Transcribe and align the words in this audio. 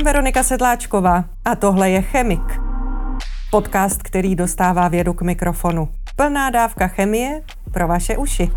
Jsem 0.00 0.04
Veronika 0.04 0.42
Sedláčková 0.42 1.24
a 1.44 1.56
tohle 1.56 1.90
je 1.90 2.02
Chemik. 2.02 2.60
Podcast, 3.50 4.02
který 4.02 4.34
dostává 4.36 4.88
vědu 4.88 5.12
k 5.12 5.22
mikrofonu. 5.22 5.88
Plná 6.16 6.50
dávka 6.50 6.88
chemie 6.88 7.42
pro 7.72 7.88
vaše 7.88 8.16
uši. 8.16 8.50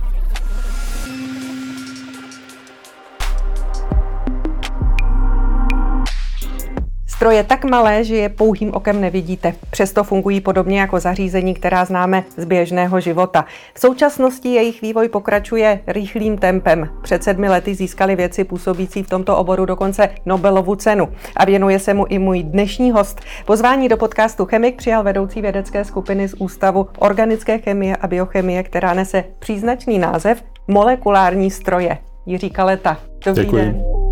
Stroje 7.24 7.44
tak 7.44 7.66
malé, 7.66 8.04
že 8.04 8.16
je 8.16 8.30
pouhým 8.30 8.74
okem 8.74 9.02
nevidíte. 9.02 9.54
Přesto 9.72 10.04
fungují 10.04 10.42
podobně 10.42 10.80
jako 10.80 11.00
zařízení, 11.00 11.54
která 11.54 11.86
známe 11.86 12.23
z 12.38 12.46
běžného 12.46 13.00
života. 13.00 13.46
V 13.73 13.80
současnosti 13.80 14.50
jejich 14.50 14.82
vývoj 14.82 15.10
pokračuje 15.10 15.80
rychlým 15.88 16.38
tempem. 16.38 16.90
Před 17.02 17.23
sedmi 17.23 17.50
lety 17.50 17.76
získali 17.76 18.16
věci 18.16 18.44
působící 18.44 19.04
v 19.04 19.09
tomto 19.09 19.38
oboru 19.38 19.66
dokonce 19.66 20.09
Nobelovu 20.26 20.76
cenu. 20.76 21.09
A 21.36 21.45
věnuje 21.45 21.80
se 21.80 21.94
mu 21.94 22.05
i 22.09 22.20
můj 22.20 22.44
dnešní 22.44 22.91
host. 22.91 23.22
Pozvání 23.45 23.90
do 23.90 23.98
podcastu 23.98 24.45
Chemik 24.45 24.76
přijal 24.76 25.03
vedoucí 25.03 25.42
vědecké 25.42 25.86
skupiny 25.86 26.28
z 26.28 26.34
Ústavu 26.34 26.88
organické 27.00 27.58
chemie 27.58 27.95
a 27.95 28.08
biochemie, 28.08 28.64
která 28.64 28.94
nese 28.94 29.23
příznačný 29.40 30.00
název 30.00 30.44
Molekulární 30.67 31.52
stroje. 31.52 31.98
Jiří 32.26 32.50
Kaleta. 32.50 32.98
Dobrý 33.26 33.45
Děkuji. 33.45 33.58
den. 33.58 34.02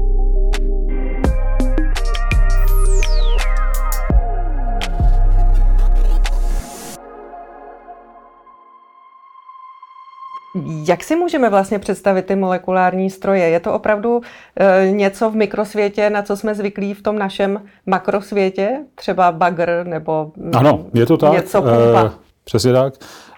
Jak 10.86 11.04
si 11.04 11.16
můžeme 11.16 11.50
vlastně 11.50 11.80
představit 11.80 12.26
ty 12.26 12.36
molekulární 12.36 13.10
stroje? 13.10 13.44
Je 13.50 13.60
to 13.60 13.73
opravdu 13.73 14.22
e, 14.55 14.91
něco 14.91 15.30
v 15.32 15.35
mikrosvětě, 15.35 16.10
na 16.10 16.21
co 16.21 16.38
jsme 16.38 16.55
zvyklí 16.55 16.94
v 16.94 17.02
tom 17.02 17.18
našem 17.20 17.62
makrosvětě? 17.85 18.79
Třeba 18.96 19.32
bagr 19.32 19.84
nebo 19.88 20.32
Ano, 20.54 20.85
je 20.94 21.05
to 21.05 21.18
tak. 21.18 21.34
něco 21.34 21.62
pumpa? 21.62 22.04
eh, 22.05 22.12
přesně 22.44 22.74
tak. 22.74 22.94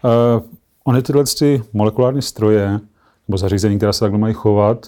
Eh, 0.05 0.41
ony 0.83 1.01
tyhle 1.01 1.23
ty 1.39 1.63
molekulární 1.73 2.21
stroje 2.21 2.79
nebo 3.27 3.37
zařízení, 3.37 3.77
která 3.77 3.93
se 3.93 3.99
takhle 3.99 4.19
mají 4.19 4.33
chovat, 4.33 4.85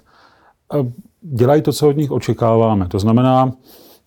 eh, 0.74 0.92
dělají 1.22 1.62
to, 1.62 1.74
co 1.74 1.88
od 1.90 1.98
nich 1.98 2.12
očekáváme. 2.12 2.88
To 2.88 3.00
znamená, 3.00 3.52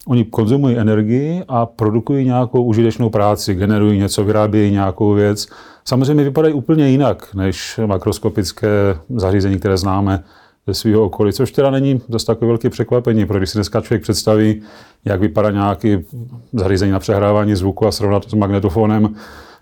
oni 0.09 0.25
konzumují 0.25 0.77
energii 0.77 1.43
a 1.49 1.67
produkují 1.67 2.25
nějakou 2.25 2.65
užitečnou 2.65 3.11
práci, 3.11 3.55
generují 3.55 3.99
něco, 3.99 4.25
vyrábějí 4.25 4.73
nějakou 4.73 5.13
věc. 5.13 5.47
Samozřejmě 5.85 6.25
vypadají 6.25 6.55
úplně 6.55 6.89
jinak 6.89 7.35
než 7.35 7.81
makroskopické 7.87 8.69
zařízení, 9.17 9.59
které 9.59 9.77
známe 9.77 10.25
ze 10.67 10.75
svého 10.75 11.05
okolí, 11.05 11.33
což 11.33 11.53
teda 11.53 11.71
není 11.71 12.01
dost 12.09 12.25
takové 12.25 12.47
velké 12.47 12.71
překvapení, 12.71 13.27
protože 13.27 13.39
když 13.39 13.51
si 13.51 13.59
dneska 13.59 13.81
člověk 13.81 14.03
představí, 14.03 14.63
jak 15.05 15.21
vypadá 15.21 15.51
nějaký 15.51 15.99
zařízení 16.53 16.93
na 16.93 16.99
přehrávání 16.99 17.55
zvuku 17.55 17.87
a 17.87 17.93
srovnat 17.93 18.25
to 18.25 18.31
s 18.31 18.35
magnetofonem 18.35 19.15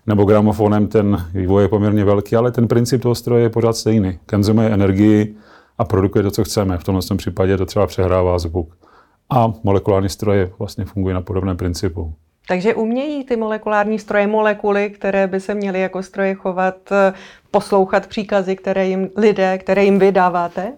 nebo 0.07 0.25
gramofonem, 0.25 0.87
ten 0.87 1.25
vývoj 1.33 1.63
je 1.63 1.67
poměrně 1.67 2.05
velký, 2.05 2.35
ale 2.35 2.51
ten 2.51 2.67
princip 2.67 3.01
toho 3.01 3.15
stroje 3.15 3.43
je 3.43 3.49
pořád 3.49 3.77
stejný. 3.77 4.19
Konzumuje 4.29 4.69
energii 4.69 5.35
a 5.77 5.85
produkuje 5.85 6.23
to, 6.23 6.31
co 6.31 6.43
chceme. 6.43 6.77
V 6.77 6.83
tomhle 6.83 7.03
tom 7.03 7.17
případě 7.17 7.57
to 7.57 7.65
třeba 7.65 7.87
přehrává 7.87 8.39
zvuk. 8.39 8.86
A 9.29 9.53
molekulární 9.63 10.09
stroje 10.09 10.51
vlastně 10.59 10.85
fungují 10.85 11.13
na 11.13 11.21
podobném 11.21 11.57
principu. 11.57 12.13
Takže 12.47 12.75
umějí 12.75 13.23
ty 13.23 13.35
molekulární 13.35 13.99
stroje 13.99 14.27
molekuly, 14.27 14.89
které 14.89 15.27
by 15.27 15.39
se 15.39 15.53
měly 15.53 15.81
jako 15.81 16.03
stroje 16.03 16.33
chovat, 16.33 16.75
eh, 16.91 17.13
poslouchat 17.51 18.07
příkazy, 18.07 18.55
které 18.55 18.87
jim 18.87 19.09
lidé, 19.17 19.57
které 19.57 19.83
jim 19.85 19.99
vydáváte? 19.99 20.73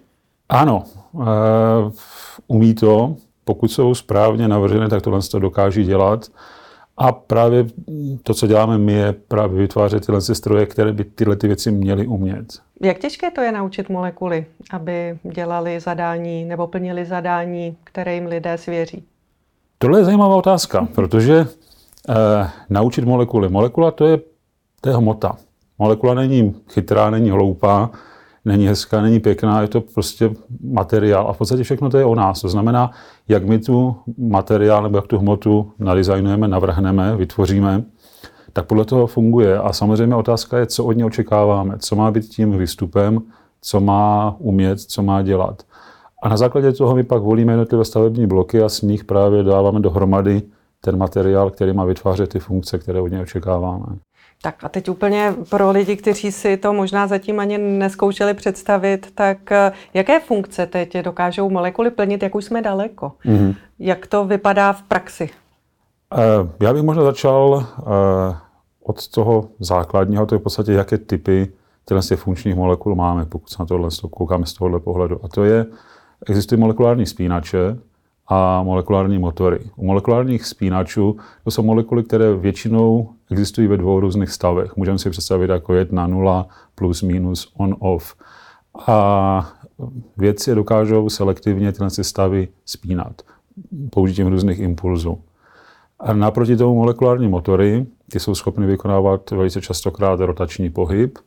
Ano, 0.49 0.83
uh, 1.11 1.23
umí 2.47 2.73
to, 2.73 3.15
pokud 3.43 3.71
jsou 3.71 3.95
správně 3.95 4.47
navržené, 4.47 4.89
tak 4.89 5.01
tohle 5.01 5.19
to 5.31 5.39
dokáží 5.39 5.83
dělat. 5.83 6.25
A 6.99 7.11
právě 7.11 7.65
to, 8.23 8.33
co 8.33 8.47
děláme 8.47 8.77
my, 8.77 8.93
je 8.93 9.13
právě 9.13 9.59
vytvářet 9.61 10.05
tyhle 10.05 10.21
stroje, 10.21 10.65
které 10.65 10.93
by 10.93 11.03
tyhle 11.03 11.35
ty 11.35 11.47
věci 11.47 11.71
měly 11.71 12.07
umět. 12.07 12.45
Jak 12.81 12.97
těžké 12.97 13.31
to 13.31 13.41
je 13.41 13.51
naučit 13.51 13.89
molekuly, 13.89 14.45
aby 14.71 15.17
dělali 15.23 15.79
zadání 15.79 16.45
nebo 16.45 16.67
plnili 16.67 17.05
zadání, 17.05 17.77
které 17.83 18.15
jim 18.15 18.25
lidé 18.25 18.57
svěří? 18.57 19.03
Tohle 19.77 19.99
je 19.99 20.05
zajímavá 20.05 20.35
otázka, 20.35 20.87
protože 20.95 21.47
eh, 22.09 22.49
naučit 22.69 23.05
molekuly. 23.05 23.49
Molekula 23.49 23.91
to 23.91 24.05
je, 24.05 24.19
to 24.81 24.89
je 24.89 24.95
hmota. 24.95 25.37
Molekula 25.77 26.13
není 26.13 26.55
chytrá, 26.69 27.09
není 27.09 27.29
hloupá, 27.29 27.89
není 28.49 28.67
hezká, 28.67 29.01
není 29.01 29.19
pěkná, 29.19 29.61
je 29.61 29.67
to 29.67 29.81
prostě 29.81 30.31
materiál. 30.63 31.27
A 31.27 31.33
v 31.33 31.37
podstatě 31.37 31.63
všechno 31.63 31.89
to 31.89 31.97
je 31.97 32.05
o 32.05 32.15
nás. 32.15 32.41
To 32.41 32.49
znamená, 32.49 32.91
jak 33.27 33.45
my 33.45 33.59
tu 33.59 33.95
materiál 34.17 34.83
nebo 34.83 34.97
jak 34.97 35.07
tu 35.07 35.17
hmotu 35.17 35.71
nadizajnujeme, 35.79 36.47
navrhneme, 36.47 37.15
vytvoříme, 37.15 37.83
tak 38.53 38.65
podle 38.65 38.85
toho 38.85 39.07
funguje. 39.07 39.57
A 39.57 39.73
samozřejmě 39.73 40.15
otázka 40.15 40.57
je, 40.57 40.65
co 40.65 40.85
od 40.85 40.91
něj 40.91 41.05
očekáváme, 41.05 41.77
co 41.79 41.95
má 41.95 42.11
být 42.11 42.25
tím 42.25 42.57
výstupem, 42.57 43.21
co 43.61 43.79
má 43.79 44.35
umět, 44.39 44.81
co 44.81 45.03
má 45.03 45.21
dělat. 45.21 45.63
A 46.23 46.29
na 46.29 46.37
základě 46.37 46.71
toho 46.71 46.95
my 46.95 47.03
pak 47.03 47.21
volíme 47.21 47.53
jednotlivé 47.53 47.85
stavební 47.85 48.27
bloky 48.27 48.61
a 48.61 48.69
z 48.69 48.81
nich 48.81 49.03
právě 49.03 49.43
dáváme 49.43 49.79
dohromady 49.79 50.41
ten 50.81 50.97
materiál, 50.97 51.49
který 51.49 51.73
má 51.73 51.85
vytvářet 51.85 52.29
ty 52.29 52.39
funkce, 52.39 52.79
které 52.79 53.01
od 53.01 53.07
něj 53.07 53.21
očekáváme. 53.21 53.85
Tak 54.41 54.63
a 54.63 54.69
teď 54.69 54.89
úplně 54.89 55.33
pro 55.49 55.71
lidi, 55.71 55.95
kteří 55.95 56.31
si 56.31 56.57
to 56.57 56.73
možná 56.73 57.07
zatím 57.07 57.39
ani 57.39 57.57
neskoušeli 57.57 58.33
představit, 58.33 59.11
tak 59.15 59.51
eh, 59.51 59.71
jaké 59.93 60.19
funkce 60.19 60.65
teď 60.65 60.97
dokážou 60.97 61.49
molekuly 61.49 61.91
plnit, 61.91 62.23
jak 62.23 62.35
už 62.35 62.45
jsme 62.45 62.61
daleko? 62.61 63.11
Mm-hmm. 63.25 63.55
Jak 63.79 64.07
to 64.07 64.25
vypadá 64.25 64.73
v 64.73 64.83
praxi? 64.83 65.29
Eh, 66.17 66.65
Já 66.65 66.73
bych 66.73 66.83
možná 66.83 67.03
začal 67.03 67.65
eh, 67.79 68.35
od 68.83 69.07
toho 69.07 69.49
základního, 69.59 70.25
to 70.25 70.35
je 70.35 70.39
v 70.39 70.43
podstatě, 70.43 70.73
jaké 70.73 70.97
typy 70.97 71.51
těchto 71.85 72.01
těch 72.01 72.19
funkčních 72.19 72.55
molekul 72.55 72.95
máme, 72.95 73.25
pokud 73.25 73.49
se 73.49 73.55
na 73.59 73.65
tohle 73.65 73.89
koukáme 74.11 74.45
z 74.45 74.53
tohohle 74.53 74.79
pohledu. 74.79 75.19
A 75.25 75.27
to 75.27 75.43
je, 75.43 75.65
existují 76.27 76.61
molekulární 76.61 77.05
spínače 77.05 77.77
a 78.29 78.63
molekulární 78.63 79.19
motory. 79.19 79.59
U 79.75 79.85
molekulárních 79.85 80.45
spínačů 80.45 81.17
to 81.43 81.51
jsou 81.51 81.63
molekuly, 81.63 82.03
které 82.03 82.33
většinou 82.33 83.09
existují 83.31 83.67
ve 83.67 83.77
dvou 83.77 83.99
různých 83.99 84.29
stavech. 84.29 84.75
Můžeme 84.75 84.99
si 84.99 85.09
představit 85.09 85.49
jako 85.49 85.73
jedna 85.73 86.07
nula, 86.07 86.47
plus, 86.75 87.01
minus, 87.01 87.53
on, 87.57 87.75
off. 87.79 88.15
A 88.87 89.51
vědci 90.17 90.55
dokážou 90.55 91.09
selektivně 91.09 91.71
tyhle 91.71 91.89
stavy 91.89 92.47
spínat 92.65 93.21
použitím 93.89 94.27
různých 94.27 94.59
impulzů. 94.59 95.19
A 95.99 96.13
naproti 96.13 96.57
tomu 96.57 96.75
molekulární 96.75 97.27
motory, 97.27 97.85
ty 98.11 98.19
jsou 98.19 98.35
schopny 98.35 98.67
vykonávat 98.67 99.31
velice 99.31 99.61
častokrát 99.61 100.19
rotační 100.19 100.69
pohyb 100.69 101.17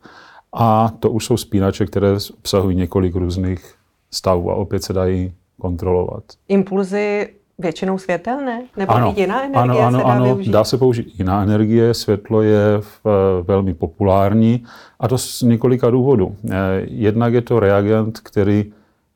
a 0.52 0.92
to 0.98 1.10
už 1.10 1.24
jsou 1.24 1.36
spínače, 1.36 1.86
které 1.86 2.08
obsahují 2.38 2.76
několik 2.76 3.14
různých 3.14 3.74
stavů 4.10 4.50
a 4.50 4.54
opět 4.54 4.84
se 4.84 4.92
dají 4.92 5.32
kontrolovat. 5.66 6.24
Impulzy 6.48 7.28
většinou 7.58 7.98
světelné? 7.98 8.62
Nebo 8.76 8.92
Ano, 8.92 9.14
jiná 9.16 9.44
energie 9.44 9.62
ano, 9.62 9.74
se 9.74 9.86
ano, 9.86 9.98
dá 9.98 10.04
ano, 10.14 10.24
využít? 10.24 10.50
dá 10.50 10.64
se 10.64 10.78
použít 10.78 11.18
jiná 11.18 11.42
energie, 11.42 11.94
světlo 11.94 12.42
je 12.42 12.64
v, 12.80 13.00
velmi 13.42 13.74
populární 13.74 14.64
a 15.00 15.08
to 15.08 15.18
z 15.18 15.42
několika 15.42 15.90
důvodů. 15.90 16.36
Eh, 16.50 16.54
Jednak 16.84 17.34
je 17.34 17.40
to 17.42 17.60
reagent, 17.60 18.20
který 18.20 18.72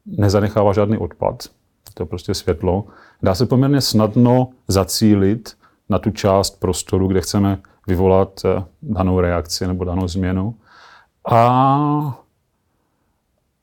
nezanechává 0.07 0.73
žádný 0.73 0.99
odpad, 0.99 1.43
to 1.95 2.03
je 2.03 2.07
prostě 2.07 2.35
světlo. 2.35 2.85
Dá 3.23 3.35
se 3.35 3.47
poměrně 3.47 3.81
snadno 3.81 4.49
zacílit 4.69 5.53
na 5.89 5.99
tu 5.99 6.11
část 6.11 6.61
prostoru, 6.61 7.07
kde 7.09 7.21
chceme 7.21 7.59
vyvolat 7.87 8.31
eh, 8.45 8.63
danou 8.83 9.21
reakci 9.21 9.67
nebo 9.67 9.85
danou 9.85 10.09
změnu. 10.09 10.55
A, 11.31 12.19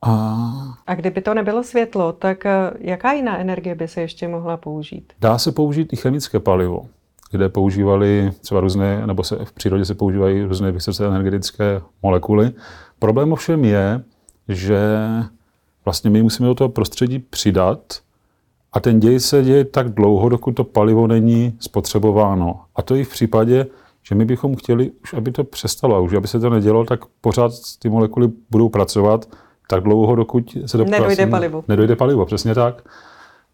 a 0.04 0.74
A 0.86 0.94
kdyby 0.94 1.20
to 1.20 1.34
nebylo 1.34 1.62
světlo, 1.62 2.12
tak 2.12 2.46
eh, 2.46 2.70
jaká 2.78 3.12
jiná 3.12 3.38
energie 3.38 3.74
by 3.74 3.88
se 3.88 4.00
ještě 4.00 4.28
mohla 4.28 4.56
použít? 4.56 5.12
Dá 5.20 5.38
se 5.38 5.52
použít 5.52 5.92
i 5.92 5.96
chemické 5.96 6.40
palivo, 6.40 6.86
kde 7.30 7.48
používali 7.48 8.32
třeba 8.40 8.60
různé, 8.60 9.06
nebo 9.06 9.24
se 9.24 9.44
v 9.44 9.52
přírodě 9.52 9.84
se 9.84 9.94
používají 9.94 10.42
různé 10.42 10.72
vysoce 10.72 11.06
energetické 11.06 11.80
molekuly. 12.02 12.50
Problém 12.98 13.32
ovšem 13.32 13.64
je, 13.64 14.02
že 14.48 14.78
vlastně 15.84 16.10
my 16.10 16.22
musíme 16.22 16.48
do 16.48 16.54
toho 16.54 16.68
prostředí 16.68 17.18
přidat 17.18 17.80
a 18.72 18.80
ten 18.80 19.00
děj 19.00 19.20
se 19.20 19.42
děje 19.42 19.64
tak 19.64 19.88
dlouho, 19.88 20.28
dokud 20.28 20.52
to 20.52 20.64
palivo 20.64 21.06
není 21.06 21.56
spotřebováno. 21.60 22.60
A 22.76 22.82
to 22.82 22.94
i 22.94 23.04
v 23.04 23.10
případě, 23.10 23.66
že 24.02 24.14
my 24.14 24.24
bychom 24.24 24.56
chtěli 24.56 24.90
už, 25.02 25.14
aby 25.14 25.32
to 25.32 25.44
přestalo 25.44 26.02
už, 26.02 26.12
aby 26.12 26.28
se 26.28 26.40
to 26.40 26.50
nedělo, 26.50 26.84
tak 26.84 27.00
pořád 27.20 27.52
ty 27.78 27.88
molekuly 27.88 28.28
budou 28.50 28.68
pracovat 28.68 29.28
tak 29.66 29.82
dlouho, 29.82 30.14
dokud 30.14 30.56
se 30.66 30.78
to 30.78 30.84
Nedojde 30.84 31.04
vlastně- 31.04 31.26
palivo. 31.26 31.64
Nedojde 31.68 31.96
palivo, 31.96 32.26
přesně 32.26 32.54
tak. 32.54 32.82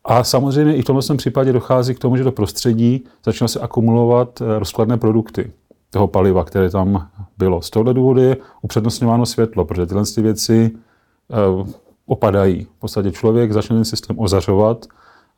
A 0.04 0.24
samozřejmě 0.24 0.76
i 0.76 0.82
v 0.82 0.84
tomhle 0.84 1.16
případě 1.16 1.52
dochází 1.52 1.94
k 1.94 1.98
tomu, 1.98 2.16
že 2.16 2.24
do 2.24 2.32
prostředí 2.32 3.04
začíná 3.24 3.48
se 3.48 3.60
akumulovat 3.60 4.42
eh, 4.42 4.58
rozkladné 4.58 4.96
produkty 4.96 5.52
toho 5.90 6.08
paliva, 6.08 6.44
které 6.44 6.70
tam 6.70 7.08
bylo. 7.38 7.62
Z 7.62 7.70
tohohle 7.70 7.94
důvodu 7.94 8.20
je 8.20 8.36
upřednostňováno 8.62 9.26
světlo, 9.26 9.64
protože 9.64 9.86
tyhle 9.86 10.04
ty 10.14 10.22
věci 10.22 10.70
eh, 11.30 11.70
opadají. 12.06 12.64
V 12.64 12.80
podstatě 12.80 13.10
člověk 13.10 13.52
začne 13.52 13.76
ten 13.76 13.84
systém 13.84 14.18
ozařovat 14.18 14.86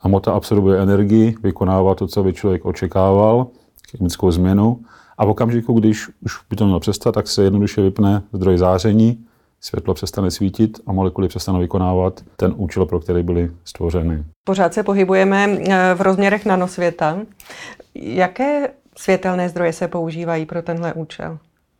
Hmota 0.04 0.32
absorbuje 0.32 0.82
energii, 0.82 1.36
vykonává 1.42 1.94
to, 1.94 2.06
co 2.06 2.22
by 2.22 2.32
člověk 2.32 2.64
očekával, 2.64 3.46
chemickou 3.90 4.30
změnu. 4.30 4.80
A 5.18 5.24
v 5.24 5.28
okamžiku, 5.28 5.72
když 5.72 6.08
už 6.22 6.32
by 6.50 6.56
to 6.56 6.64
mělo 6.64 6.80
přestat, 6.80 7.12
tak 7.12 7.28
se 7.28 7.42
jednoduše 7.42 7.82
vypne 7.82 8.22
zdroj 8.32 8.58
záření, 8.58 9.24
světlo 9.64 9.94
přestane 9.94 10.30
svítit 10.30 10.80
a 10.86 10.92
molekuly 10.92 11.28
přestanou 11.28 11.58
vykonávat 11.58 12.20
ten 12.36 12.54
účel, 12.56 12.86
pro 12.86 13.00
který 13.00 13.22
byly 13.22 13.50
stvořeny. 13.64 14.24
Pořád 14.44 14.74
se 14.74 14.82
pohybujeme 14.82 15.44
eh, 15.44 15.94
v 15.94 16.00
rozměrech 16.00 16.46
nanosvěta. 16.46 17.18
Jaké 17.94 18.68
světelné 18.96 19.48
zdroje 19.48 19.72
se 19.72 19.88
používají 19.88 20.46
pro 20.46 20.62
tenhle 20.62 20.92
účel? 20.92 21.38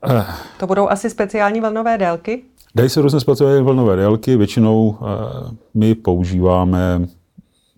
Eh. 0.09 0.25
To 0.59 0.67
budou 0.67 0.89
asi 0.89 1.11
speciální 1.11 1.61
vlnové 1.61 1.99
délky? 1.99 2.43
Dají 2.75 2.89
se 2.89 3.01
různé 3.01 3.21
speciální 3.21 3.65
vlnové 3.65 3.97
délky. 3.97 4.37
Většinou 4.37 4.99
eh, 5.01 5.05
my 5.75 5.95
používáme 5.95 7.07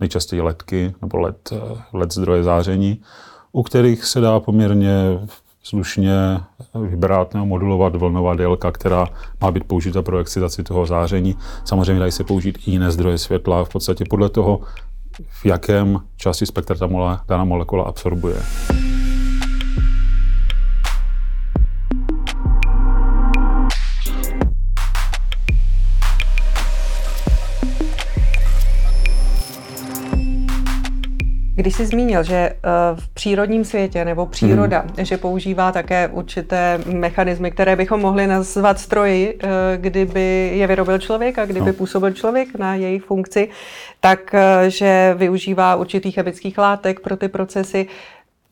nejčastěji 0.00 0.42
ledky 0.42 0.94
nebo 1.02 1.18
led, 1.18 1.52
eh, 1.52 1.78
led 1.92 2.12
zdroje 2.12 2.42
záření, 2.42 3.02
u 3.52 3.62
kterých 3.62 4.04
se 4.04 4.20
dá 4.20 4.40
poměrně 4.40 5.18
slušně 5.64 6.12
vybrat 6.88 7.34
nebo 7.34 7.46
modulovat 7.46 7.96
vlnová 7.96 8.34
délka, 8.34 8.72
která 8.72 9.06
má 9.40 9.50
být 9.50 9.64
použita 9.64 10.02
pro 10.02 10.18
excitaci 10.18 10.62
toho 10.62 10.86
záření. 10.86 11.36
Samozřejmě 11.64 12.00
dají 12.00 12.12
se 12.12 12.24
použít 12.24 12.58
i 12.66 12.70
jiné 12.70 12.90
zdroje 12.90 13.18
světla, 13.18 13.64
v 13.64 13.68
podstatě 13.68 14.04
podle 14.10 14.28
toho, 14.28 14.60
v 15.28 15.46
jakém 15.46 15.98
části 16.16 16.46
spektra 16.46 16.76
ta 16.76 16.86
mole, 16.86 17.18
daná 17.28 17.44
molekula 17.44 17.84
absorbuje. 17.84 18.36
Když 31.56 31.74
jsi 31.74 31.86
zmínil, 31.86 32.22
že 32.22 32.34
eh, 32.34 32.56
v 32.94 33.08
přírodním 33.08 33.64
světě 33.64 34.04
nebo 34.04 34.26
příroda, 34.26 34.80
hmm. 34.80 35.04
že 35.04 35.16
používá 35.16 35.72
také 35.72 36.08
určité 36.08 36.80
mechanismy, 36.86 37.50
které 37.50 37.76
bychom 37.76 38.00
mohli 38.00 38.26
nazvat 38.26 38.78
stroji, 38.78 39.38
eh, 39.42 39.48
kdyby 39.76 40.52
je 40.54 40.66
vyrobil 40.66 40.98
člověk 40.98 41.38
a 41.38 41.46
kdyby 41.46 41.66
no. 41.66 41.72
působil 41.72 42.10
člověk 42.10 42.58
na 42.58 42.74
jejich 42.74 43.02
funkci, 43.02 43.48
tak 44.00 44.34
eh, 44.34 44.70
že 44.70 45.14
využívá 45.18 45.76
určitých 45.76 46.14
chemických 46.14 46.58
látek 46.58 47.00
pro 47.00 47.16
ty 47.16 47.28
procesy. 47.28 47.86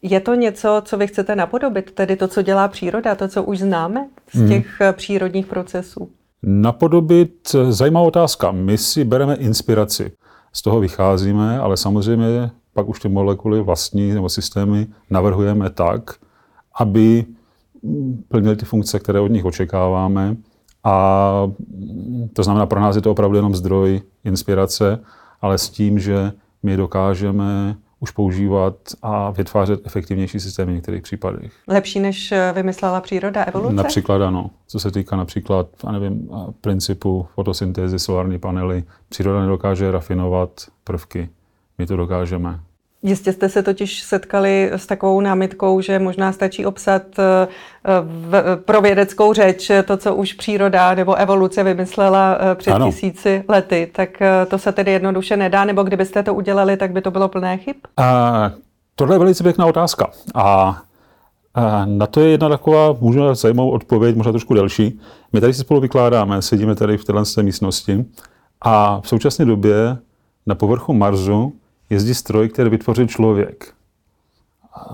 Je 0.03 0.21
to 0.21 0.35
něco, 0.35 0.83
co 0.85 0.97
vy 0.97 1.07
chcete 1.07 1.37
napodobit, 1.37 1.91
tedy 1.91 2.17
to, 2.17 2.29
co 2.29 2.43
dělá 2.43 2.69
příroda, 2.69 3.15
to, 3.15 3.29
co 3.29 3.43
už 3.43 3.59
známe 3.59 4.09
z 4.33 4.39
hmm. 4.39 4.49
těch 4.49 4.81
hmm. 4.81 4.95
přírodních 4.95 5.47
procesů? 5.47 6.11
Napodobit, 6.43 7.57
zajímavá 7.71 8.07
otázka. 8.07 8.53
My 8.53 8.79
si 8.79 9.05
bereme 9.05 9.35
inspiraci. 9.35 10.13
Z 10.53 10.63
toho 10.63 10.81
vycházíme, 10.81 11.59
ale 11.59 11.77
samozřejmě 11.77 12.51
pak 12.75 12.89
už 12.89 13.01
ty 13.01 13.09
molekuly 13.09 13.63
vlastní 13.63 14.15
nebo 14.15 14.29
systémy 14.29 14.87
navrhujeme 15.11 15.71
tak, 15.71 16.11
aby 16.75 17.25
plnily 18.29 18.57
ty 18.57 18.65
funkce, 18.65 18.99
které 18.99 19.21
od 19.21 19.31
nich 19.31 19.45
očekáváme. 19.45 20.37
A 20.85 21.47
to 22.33 22.43
znamená, 22.43 22.67
pro 22.67 22.81
nás 22.81 22.97
je 22.97 23.03
to 23.03 23.11
opravdu 23.11 23.37
jenom 23.37 23.55
zdroj 23.55 24.01
inspirace, 24.25 25.01
ale 25.41 25.59
s 25.59 25.71
tím, 25.71 25.99
že 25.99 26.33
my 26.63 26.77
dokážeme 26.77 27.77
už 28.01 28.11
používat 28.11 28.75
a 29.03 29.31
vytvářet 29.31 29.81
efektivnější 29.85 30.41
systémy 30.41 30.73
v 30.73 30.75
některých 30.75 31.03
případech. 31.03 31.53
Lepší, 31.69 32.01
než 32.01 32.35
vymyslela 32.55 33.01
příroda 33.01 33.43
evoluce? 33.43 33.75
Například 33.75 34.23
ano. 34.23 34.51
Co 34.67 34.81
se 34.81 34.91
týká 34.91 35.17
například, 35.17 35.67
a 35.85 35.93
nevím, 35.93 36.31
principu 36.61 37.27
fotosyntézy, 37.35 37.99
solární 37.99 38.39
panely, 38.39 38.85
příroda 39.09 39.41
nedokáže 39.41 39.91
rafinovat 39.91 40.51
prvky 40.85 41.29
my 41.83 41.87
to 41.87 41.97
dokážeme. 41.97 42.61
Jistě 43.03 43.33
jste 43.33 43.49
se 43.49 43.63
totiž 43.63 44.03
setkali 44.03 44.71
s 44.73 44.87
takovou 44.87 45.21
námitkou, 45.21 45.81
že 45.81 45.99
možná 45.99 46.33
stačí 46.33 46.67
obsat 46.67 47.03
eh, 47.19 47.49
v, 48.03 48.57
pro 48.65 48.81
vědeckou 48.81 49.33
řeč 49.33 49.71
to, 49.85 49.97
co 49.97 50.15
už 50.15 50.33
příroda 50.33 50.95
nebo 50.95 51.15
evoluce 51.15 51.63
vymyslela 51.63 52.39
eh, 52.41 52.55
před 52.55 52.71
ano. 52.71 52.87
tisíci 52.87 53.45
lety. 53.49 53.91
Tak 53.95 54.23
eh, 54.23 54.47
to 54.47 54.59
se 54.59 54.73
tedy 54.73 54.93
jednoduše 54.93 55.37
nedá, 55.37 55.65
nebo 55.65 55.83
kdybyste 55.83 56.23
to 56.23 56.35
udělali, 56.35 56.77
tak 56.77 56.93
by 56.93 57.01
to 57.01 57.11
bylo 57.11 57.29
plné 57.29 57.59
chyb? 57.59 57.77
A, 57.97 58.51
tohle 58.95 59.15
je 59.15 59.19
velice 59.19 59.43
pěkná 59.43 59.67
otázka. 59.67 60.11
A, 60.35 60.79
a 61.55 61.85
na 61.85 62.07
to 62.07 62.21
je 62.21 62.31
jedna 62.31 62.49
taková 62.49 62.97
možná 63.01 63.35
zajímavou 63.35 63.71
odpověď, 63.71 64.17
možná 64.17 64.33
trošku 64.33 64.55
delší. 64.55 65.01
My 65.33 65.41
tady 65.41 65.55
si 65.55 65.61
spolu 65.61 65.81
vykládáme, 65.81 66.43
sedíme 66.43 66.75
tady 66.75 66.99
v 66.99 67.05
této 67.05 67.43
místnosti 67.43 68.05
a 68.61 69.01
v 69.01 69.09
současné 69.09 69.45
době 69.45 69.97
na 70.47 70.55
povrchu 70.55 70.93
Marsu 70.93 71.53
jezdí 71.93 72.15
stroj, 72.15 72.49
který 72.49 72.71
vytvořil 72.71 73.07
člověk. 73.07 73.75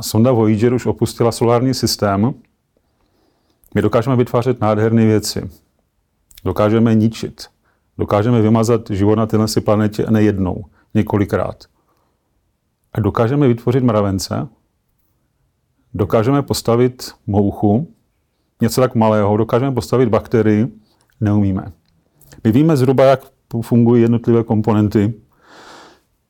Sonda 0.00 0.32
Voyager 0.32 0.74
už 0.74 0.86
opustila 0.86 1.32
solární 1.32 1.74
systém. 1.74 2.34
My 3.74 3.82
dokážeme 3.82 4.16
vytvářet 4.16 4.60
nádherné 4.60 5.06
věci. 5.06 5.50
Dokážeme 6.44 6.94
ničit. 6.94 7.46
Dokážeme 7.98 8.42
vymazat 8.42 8.90
život 8.90 9.14
na 9.14 9.26
této 9.26 9.60
planetě 9.60 10.06
nejednou, 10.10 10.64
několikrát. 10.94 11.64
A 12.92 13.00
dokážeme 13.00 13.48
vytvořit 13.48 13.84
mravence, 13.84 14.48
dokážeme 15.94 16.42
postavit 16.42 17.14
mouchu, 17.26 17.94
něco 18.60 18.80
tak 18.80 18.94
malého, 18.94 19.36
dokážeme 19.36 19.72
postavit 19.72 20.08
bakterii, 20.08 20.68
neumíme. 21.20 21.72
My 22.44 22.52
víme 22.52 22.76
zhruba, 22.76 23.04
jak 23.04 23.20
fungují 23.62 24.02
jednotlivé 24.02 24.44
komponenty 24.44 25.14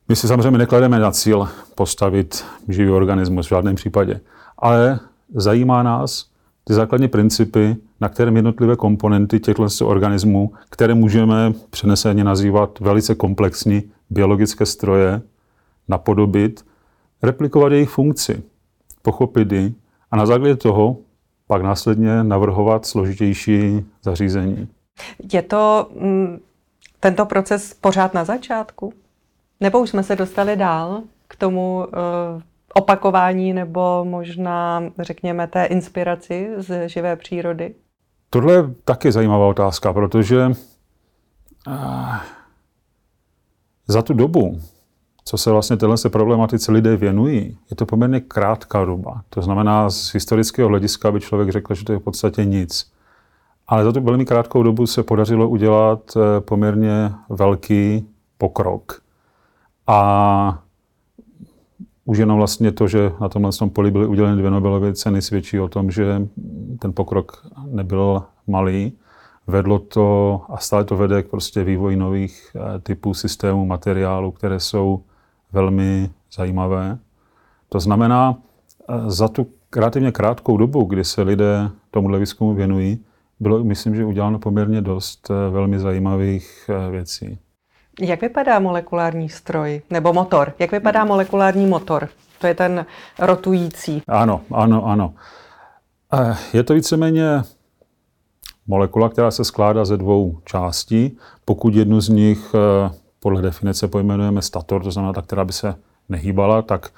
my 0.09 0.15
si 0.15 0.27
samozřejmě 0.27 0.57
neklademe 0.57 0.99
na 0.99 1.11
cíl 1.11 1.47
postavit 1.75 2.45
živý 2.67 2.91
organismus 2.91 3.45
v 3.45 3.49
žádném 3.49 3.75
případě, 3.75 4.19
ale 4.57 4.99
zajímá 5.35 5.83
nás 5.83 6.29
ty 6.63 6.73
základní 6.73 7.07
principy, 7.07 7.75
na 8.01 8.09
kterém 8.09 8.35
jednotlivé 8.35 8.75
komponenty 8.75 9.39
těchto 9.39 9.67
organismů, 9.83 10.53
které 10.69 10.93
můžeme 10.93 11.53
přeneseně 11.69 12.23
nazývat 12.23 12.79
velice 12.79 13.15
komplexní 13.15 13.83
biologické 14.09 14.65
stroje, 14.65 15.21
napodobit, 15.87 16.65
replikovat 17.23 17.71
jejich 17.71 17.89
funkci, 17.89 18.43
pochopit 19.01 19.51
ji 19.51 19.73
a 20.11 20.15
na 20.17 20.25
základě 20.25 20.55
toho 20.55 20.97
pak 21.47 21.61
následně 21.61 22.23
navrhovat 22.23 22.85
složitější 22.85 23.85
zařízení. 24.03 24.67
Je 25.33 25.41
to 25.41 25.89
mm, 25.99 26.39
tento 26.99 27.25
proces 27.25 27.73
pořád 27.73 28.13
na 28.13 28.25
začátku? 28.25 28.93
Nebo 29.59 29.79
už 29.79 29.89
jsme 29.89 30.03
se 30.03 30.15
dostali 30.15 30.55
dál 30.55 31.01
k 31.27 31.35
tomu 31.35 31.77
uh, 31.87 32.41
opakování 32.73 33.53
nebo 33.53 34.05
možná, 34.05 34.83
řekněme, 34.99 35.47
té 35.47 35.65
inspiraci 35.65 36.49
z 36.57 36.89
živé 36.89 37.15
přírody? 37.15 37.75
Tohle 38.29 38.53
je 38.53 38.63
taky 38.85 39.11
zajímavá 39.11 39.47
otázka, 39.47 39.93
protože 39.93 40.45
uh, 40.47 42.15
za 43.87 44.01
tu 44.01 44.13
dobu, 44.13 44.59
co 45.25 45.37
se 45.37 45.51
vlastně 45.51 45.77
téhle 45.77 45.97
se 45.97 46.09
problematice 46.09 46.71
lidé 46.71 46.97
věnují, 46.97 47.57
je 47.69 47.75
to 47.75 47.85
poměrně 47.85 48.19
krátká 48.19 48.85
doba. 48.85 49.21
To 49.29 49.41
znamená, 49.41 49.89
z 49.89 50.13
historického 50.13 50.69
hlediska 50.69 51.11
by 51.11 51.19
člověk 51.19 51.49
řekl, 51.49 51.73
že 51.73 51.85
to 51.85 51.91
je 51.91 51.99
v 51.99 52.03
podstatě 52.03 52.45
nic. 52.45 52.91
Ale 53.67 53.83
za 53.83 53.91
tu 53.91 54.01
velmi 54.01 54.25
krátkou 54.25 54.63
dobu 54.63 54.87
se 54.87 55.03
podařilo 55.03 55.49
udělat 55.49 56.17
eh, 56.17 56.41
poměrně 56.41 57.11
velký 57.29 58.07
pokrok. 58.37 59.01
A 59.89 60.63
už 62.05 62.17
jenom 62.17 62.37
vlastně 62.37 62.71
to, 62.71 62.87
že 62.87 63.11
na 63.21 63.29
tomhle 63.29 63.51
tom 63.51 63.69
poli 63.69 63.91
byly 63.91 64.07
uděleny 64.07 64.37
dvě 64.37 64.51
Nobelovy 64.51 64.93
ceny, 64.93 65.21
svědčí 65.21 65.59
o 65.59 65.67
tom, 65.67 65.91
že 65.91 66.27
ten 66.79 66.93
pokrok 66.93 67.47
nebyl 67.65 68.23
malý. 68.47 68.93
Vedlo 69.47 69.79
to 69.79 70.41
a 70.49 70.57
stále 70.57 70.83
to 70.83 70.97
vede 70.97 71.23
k 71.23 71.29
prostě 71.29 71.63
vývoji 71.63 71.95
nových 71.95 72.55
eh, 72.55 72.79
typů 72.79 73.13
systémů, 73.13 73.65
materiálů, 73.65 74.31
které 74.31 74.59
jsou 74.59 75.03
velmi 75.51 76.09
zajímavé. 76.33 76.97
To 77.69 77.79
znamená, 77.79 78.37
eh, 78.89 79.11
za 79.11 79.27
tu 79.27 79.47
relativně 79.75 80.11
krátkou 80.11 80.57
dobu, 80.57 80.83
kdy 80.83 81.03
se 81.03 81.21
lidé 81.21 81.69
tomuhle 81.91 82.19
výzkumu 82.19 82.53
věnují, 82.53 82.99
bylo, 83.39 83.63
myslím, 83.63 83.95
že 83.95 84.05
uděláno 84.05 84.39
poměrně 84.39 84.81
dost 84.81 85.31
eh, 85.31 85.49
velmi 85.49 85.79
zajímavých 85.79 86.69
věcí. 86.91 87.39
Jak 88.01 88.21
vypadá 88.21 88.59
molekulární 88.59 89.29
stroj 89.29 89.81
nebo 89.89 90.13
motor? 90.13 90.53
Jak 90.59 90.71
vypadá 90.71 91.05
molekulární 91.05 91.65
motor? 91.65 92.09
To 92.41 92.47
je 92.47 92.55
ten 92.55 92.85
rotující. 93.19 94.01
Ano, 94.07 94.41
ano, 94.51 94.85
ano. 94.85 95.13
Eh, 96.13 96.37
je 96.53 96.63
to 96.63 96.73
víceméně 96.73 97.43
molekula, 98.67 99.09
která 99.09 99.31
se 99.31 99.43
skládá 99.43 99.85
ze 99.85 99.97
dvou 99.97 100.37
částí. 100.45 101.17
Pokud 101.45 101.75
jednu 101.75 102.01
z 102.01 102.09
nich 102.09 102.55
eh, 102.55 102.91
podle 103.19 103.41
definice 103.41 103.87
pojmenujeme 103.87 104.41
stator, 104.41 104.83
to 104.83 104.91
znamená 104.91 105.13
ta, 105.13 105.21
která 105.21 105.45
by 105.45 105.53
se 105.53 105.75
nehýbala, 106.09 106.61
tak 106.61 106.89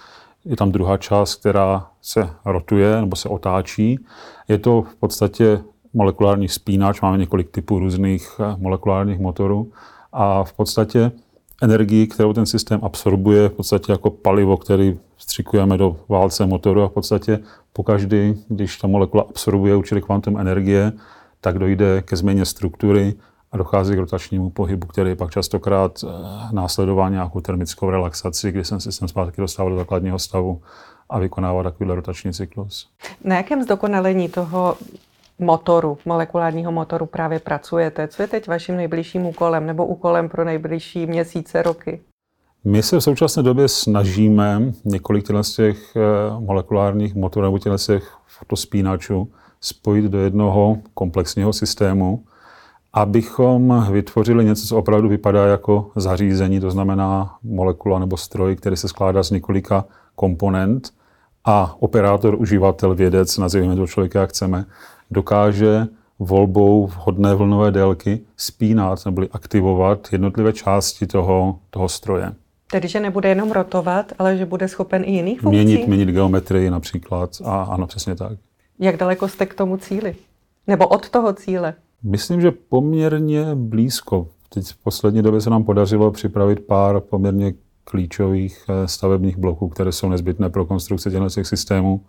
je 0.46 0.56
tam 0.56 0.72
druhá 0.72 0.98
část, 0.98 1.36
která 1.36 1.88
se 2.02 2.30
rotuje 2.46 3.02
nebo 3.02 3.16
se 3.16 3.30
otáčí. 3.30 4.00
Je 4.48 4.58
to 4.58 4.82
v 4.82 4.96
podstatě 4.96 5.62
molekulární 5.94 6.48
spínač, 6.48 7.02
máme 7.02 7.18
několik 7.18 7.52
typů 7.52 7.80
různých 7.80 8.32
eh, 8.40 8.56
molekulárních 8.58 9.20
motorů 9.20 9.72
a 10.14 10.44
v 10.44 10.54
podstatě 10.54 11.12
energii, 11.62 12.08
kterou 12.08 12.34
ten 12.34 12.46
systém 12.46 12.80
absorbuje, 12.84 13.50
v 13.50 13.54
podstatě 13.54 13.92
jako 13.92 14.10
palivo, 14.10 14.58
který 14.58 15.00
vstřikujeme 15.16 15.78
do 15.78 15.98
válce 16.10 16.46
motoru 16.46 16.82
a 16.82 16.88
v 16.88 16.92
podstatě 16.92 17.40
pokaždý, 17.74 18.44
když 18.48 18.78
ta 18.78 18.88
molekula 18.88 19.24
absorbuje 19.30 19.76
určitý 19.76 20.02
kvantum 20.02 20.38
energie, 20.38 20.92
tak 21.42 21.60
dojde 21.60 22.02
ke 22.02 22.16
změně 22.16 22.46
struktury 22.46 23.14
a 23.52 23.58
dochází 23.58 23.94
k 23.94 24.00
rotačnímu 24.00 24.50
pohybu, 24.50 24.88
který 24.88 25.16
pak 25.16 25.32
častokrát 25.32 26.04
eh, 26.04 26.08
následová 26.52 27.10
nějakou 27.10 27.42
termickou 27.42 27.90
relaxaci, 27.90 28.52
kdy 28.52 28.66
jsem 28.66 28.80
systém 28.80 29.08
zpátky 29.08 29.42
dostal 29.42 29.70
do 29.70 29.76
základního 29.76 30.20
stavu 30.20 30.62
a 31.10 31.20
vykonává 31.20 31.64
takovýhle 31.64 31.96
rotační 31.96 32.34
cyklus. 32.34 32.90
Na 33.24 33.36
jakém 33.36 33.64
zdokonalení 33.64 34.30
toho 34.30 34.78
motoru, 35.42 35.98
molekulárního 36.06 36.72
motoru 36.72 37.06
právě 37.06 37.40
pracujete? 37.40 38.08
Co 38.08 38.22
je 38.22 38.28
teď 38.28 38.48
vaším 38.48 38.76
nejbližším 38.76 39.26
úkolem 39.26 39.66
nebo 39.66 39.86
úkolem 39.86 40.30
pro 40.30 40.46
nejbližší 40.46 41.06
měsíce, 41.06 41.62
roky? 41.62 42.02
My 42.64 42.84
se 42.84 42.98
v 42.98 43.04
současné 43.04 43.44
době 43.44 43.68
snažíme 43.68 44.62
několik 44.86 45.26
z 45.42 45.56
těch 45.56 45.96
eh, 45.96 46.02
molekulárních 46.40 47.16
motorů 47.16 47.44
nebo 47.44 47.60
těch 47.60 48.18
fotospínačů 48.28 49.32
spojit 49.62 50.06
do 50.06 50.20
jednoho 50.20 50.78
komplexního 50.94 51.54
systému, 51.54 52.24
abychom 52.94 53.88
vytvořili 53.92 54.46
něco, 54.46 54.68
co 54.68 54.78
opravdu 54.78 55.10
vypadá 55.10 55.46
jako 55.46 55.92
zařízení, 55.96 56.60
to 56.60 56.72
znamená 56.72 57.36
molekula 57.44 58.00
nebo 58.00 58.18
stroj, 58.18 58.56
který 58.56 58.78
se 58.78 58.88
skládá 58.88 59.24
z 59.24 59.32
několika 59.32 59.86
komponent 60.16 60.94
a 61.46 61.76
operátor, 61.80 62.36
uživatel, 62.40 62.96
vědec, 62.96 63.38
nazýváme 63.38 63.76
to 63.76 63.88
člověka, 63.88 64.22
jak 64.22 64.30
chceme, 64.30 64.66
dokáže 65.12 65.88
volbou 66.20 66.88
vhodné 66.88 67.36
vlnové 67.36 67.72
délky 67.72 68.20
spínat 68.38 69.06
nebo 69.06 69.22
aktivovat 69.32 70.08
jednotlivé 70.12 70.54
části 70.54 71.08
toho, 71.08 71.60
toho 71.70 71.90
stroje. 71.90 72.32
Tedy, 72.72 72.88
že 72.88 73.00
nebude 73.00 73.30
jenom 73.30 73.52
rotovat, 73.52 74.12
ale 74.20 74.38
že 74.38 74.46
bude 74.46 74.68
schopen 74.68 75.04
i 75.06 75.12
jiných 75.12 75.42
funkcí? 75.42 75.66
Měnit, 75.66 75.88
měnit 75.88 76.10
geometrii 76.10 76.70
například. 76.70 77.30
A 77.44 77.64
ano, 77.64 77.88
přesně 77.88 78.16
tak. 78.16 78.38
Jak 78.80 78.98
daleko 78.98 79.28
jste 79.28 79.46
k 79.46 79.54
tomu 79.54 79.78
cíli? 79.78 80.16
Nebo 80.68 80.88
od 80.88 81.10
toho 81.10 81.34
cíle? 81.34 81.74
Myslím, 82.04 82.42
že 82.42 82.52
poměrně 82.52 83.46
blízko. 83.56 84.28
Teď 84.50 84.66
v 84.68 84.84
poslední 84.84 85.22
době 85.22 85.42
se 85.42 85.50
nám 85.50 85.64
podařilo 85.64 86.12
připravit 86.12 86.60
pár 86.60 87.00
poměrně 87.00 87.54
klíčových 87.84 88.66
eh, 88.70 88.88
stavebních 88.88 89.38
bloků, 89.38 89.70
které 89.70 89.92
jsou 89.92 90.10
nezbytné 90.10 90.50
pro 90.50 90.66
konstrukci 90.66 91.12
těchto 91.12 91.44
systémů. 91.44 92.02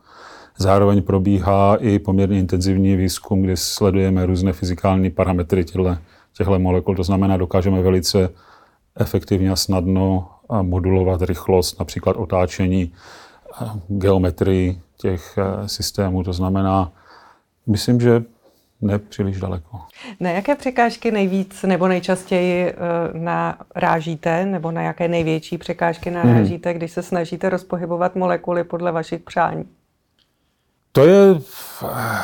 Zároveň 0.58 1.02
probíhá 1.02 1.76
i 1.76 1.98
poměrně 1.98 2.38
intenzivní 2.38 2.96
výzkum, 2.96 3.42
kdy 3.42 3.56
sledujeme 3.56 4.26
různé 4.26 4.52
fyzikální 4.52 5.10
parametry 5.10 5.64
těchto 5.64 6.58
molekul. 6.58 6.96
To 6.96 7.02
znamená, 7.02 7.36
dokážeme 7.36 7.82
velice 7.82 8.28
efektivně 8.96 9.50
a 9.50 9.56
snadno 9.56 10.28
modulovat 10.62 11.22
rychlost, 11.22 11.78
například 11.78 12.16
otáčení, 12.16 12.92
geometrii 13.88 14.80
těch 14.96 15.38
eh, 15.38 15.68
systémů. 15.68 16.22
To 16.22 16.32
znamená, 16.32 16.92
myslím, 17.66 18.00
že 18.00 18.22
ne 18.80 18.98
příliš 18.98 19.40
daleko. 19.40 19.80
Na 20.20 20.30
jaké 20.30 20.54
překážky 20.54 21.10
nejvíc 21.10 21.62
nebo 21.62 21.88
nejčastěji 21.88 22.66
eh, 22.66 22.74
narážíte, 23.12 24.46
nebo 24.46 24.70
na 24.70 24.82
jaké 24.82 25.08
největší 25.08 25.58
překážky 25.58 26.10
narážíte, 26.10 26.70
hmm. 26.70 26.78
když 26.78 26.92
se 26.92 27.02
snažíte 27.02 27.48
rozpohybovat 27.48 28.16
molekuly 28.16 28.64
podle 28.64 28.92
vašich 28.92 29.20
přání? 29.20 29.64
To 30.92 31.04
je 31.04 31.40
eh, 31.84 32.22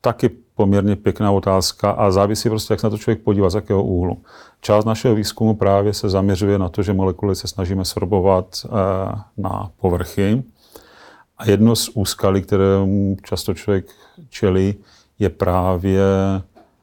taky 0.00 0.28
poměrně 0.28 0.96
pěkná 0.96 1.30
otázka 1.30 1.90
a 1.90 2.10
závisí 2.10 2.48
prostě, 2.48 2.72
jak 2.72 2.80
se 2.80 2.86
na 2.86 2.90
to 2.90 2.98
člověk 2.98 3.20
podívá, 3.22 3.50
z 3.50 3.54
jakého 3.54 3.84
úhlu. 3.84 4.22
Část 4.60 4.84
našeho 4.84 5.14
výzkumu 5.14 5.54
právě 5.54 5.94
se 5.94 6.08
zaměřuje 6.08 6.58
na 6.58 6.68
to, 6.68 6.82
že 6.82 6.92
molekuly 6.92 7.36
se 7.36 7.48
snažíme 7.48 7.84
sorbovat 7.84 8.46
eh, 8.64 8.68
na 9.36 9.70
povrchy. 9.80 10.42
A 11.38 11.50
jedno 11.50 11.76
z 11.76 11.88
úskalí, 11.94 12.42
kterému 12.42 13.16
často 13.22 13.54
člověk 13.54 13.86
čelí, 14.28 14.74
je 15.18 15.28
právě 15.28 16.02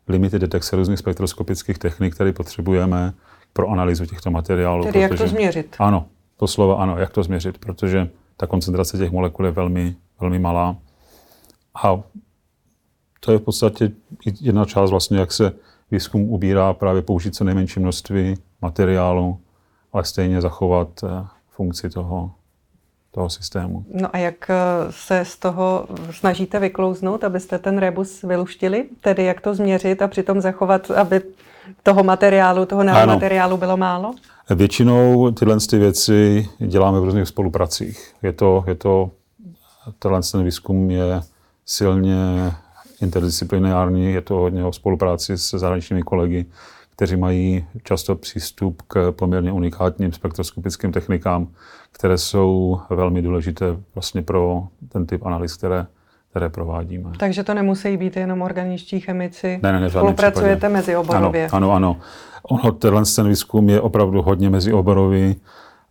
limity 0.07 0.39
detekce 0.39 0.75
různých 0.75 0.99
spektroskopických 0.99 1.77
technik, 1.77 2.15
které 2.15 2.33
potřebujeme 2.33 3.13
pro 3.53 3.69
analýzu 3.69 4.05
těchto 4.05 4.31
materiálů. 4.31 4.83
Tedy 4.83 4.91
protože, 4.91 5.01
jak 5.01 5.17
to 5.17 5.27
změřit? 5.27 5.75
Ano, 5.79 6.05
to 6.37 6.47
slovo 6.47 6.79
ano, 6.79 6.97
jak 6.97 7.09
to 7.09 7.23
změřit, 7.23 7.57
protože 7.57 8.09
ta 8.37 8.47
koncentrace 8.47 8.97
těch 8.97 9.11
molekul 9.11 9.45
je 9.45 9.51
velmi, 9.51 9.95
velmi 10.19 10.39
malá. 10.39 10.75
A 11.83 11.99
to 13.19 13.31
je 13.31 13.37
v 13.37 13.41
podstatě 13.41 13.91
jedna 14.41 14.65
část 14.65 14.89
vlastně, 14.89 15.17
jak 15.17 15.31
se 15.31 15.53
výzkum 15.91 16.21
ubírá 16.21 16.73
právě 16.73 17.01
použít 17.01 17.35
co 17.35 17.43
nejmenší 17.43 17.79
množství 17.79 18.35
materiálu, 18.61 19.39
ale 19.93 20.03
stejně 20.03 20.41
zachovat 20.41 20.89
eh, 21.03 21.25
funkci 21.49 21.89
toho, 21.89 22.31
toho 23.11 23.29
systému. 23.29 23.85
No 24.01 24.15
a 24.15 24.17
jak 24.17 24.49
eh, 24.49 24.55
se 24.89 25.25
z 25.25 25.37
toho 25.37 25.87
snažíte 26.11 26.59
vyklouznout, 26.59 27.23
abyste 27.23 27.59
ten 27.59 27.77
rebus 27.77 28.21
vyluštili? 28.21 28.85
Tedy 29.01 29.23
jak 29.23 29.41
to 29.41 29.55
změřit 29.55 30.01
a 30.01 30.07
přitom 30.07 30.41
zachovat, 30.41 30.91
aby 30.91 31.21
toho 31.83 32.03
materiálu, 32.03 32.65
toho 32.65 32.83
materiálu 32.83 33.57
bylo 33.57 33.77
málo? 33.77 34.13
Většinou 34.55 35.31
tyhle 35.31 35.57
ty 35.69 35.77
věci 35.77 36.49
děláme 36.59 36.99
v 36.99 37.03
různých 37.03 37.27
spolupracích. 37.27 38.13
Je 38.23 38.33
to, 38.33 38.63
je 38.67 38.75
to, 38.75 39.11
tenhle 39.99 40.21
ten 40.31 40.43
výzkum 40.43 40.91
je 40.91 41.21
silně 41.67 42.51
interdisciplinární, 43.01 44.13
je 44.13 44.21
to 44.21 44.35
hodně 44.35 44.65
o 44.65 44.73
spolupráci 44.73 45.37
se 45.37 45.59
zahraničními 45.59 46.03
kolegy, 46.03 46.45
kteří 46.95 47.15
mají 47.15 47.65
často 47.83 48.15
přístup 48.15 48.81
k 48.87 49.11
poměrně 49.11 49.51
unikátním 49.51 50.13
spektroskopickým 50.13 50.91
technikám, 50.91 51.47
které 51.91 52.17
jsou 52.17 52.79
velmi 52.89 53.21
důležité 53.21 53.65
vlastně 53.95 54.21
pro 54.21 54.63
ten 54.89 55.05
typ 55.05 55.25
analýz, 55.25 55.57
které, 55.57 55.85
které 56.29 56.49
provádíme. 56.49 57.11
Takže 57.19 57.43
to 57.43 57.53
nemusí 57.53 57.97
být 57.97 58.17
jenom 58.17 58.41
organičtí 58.41 58.99
chemici. 58.99 59.59
Ne, 59.63 59.71
ne, 59.71 59.79
ne, 59.79 59.89
Spolupracujete 59.89 60.69
mezi 60.69 60.95
oborově. 60.95 61.49
Ano, 61.51 61.71
ano, 61.71 61.75
ano. 61.75 62.01
Ono, 62.43 62.71
tenhle 62.71 63.03
ten 63.15 63.27
výzkum 63.27 63.69
je 63.69 63.81
opravdu 63.81 64.21
hodně 64.21 64.49
mezi 64.49 64.73
oborový 64.73 65.35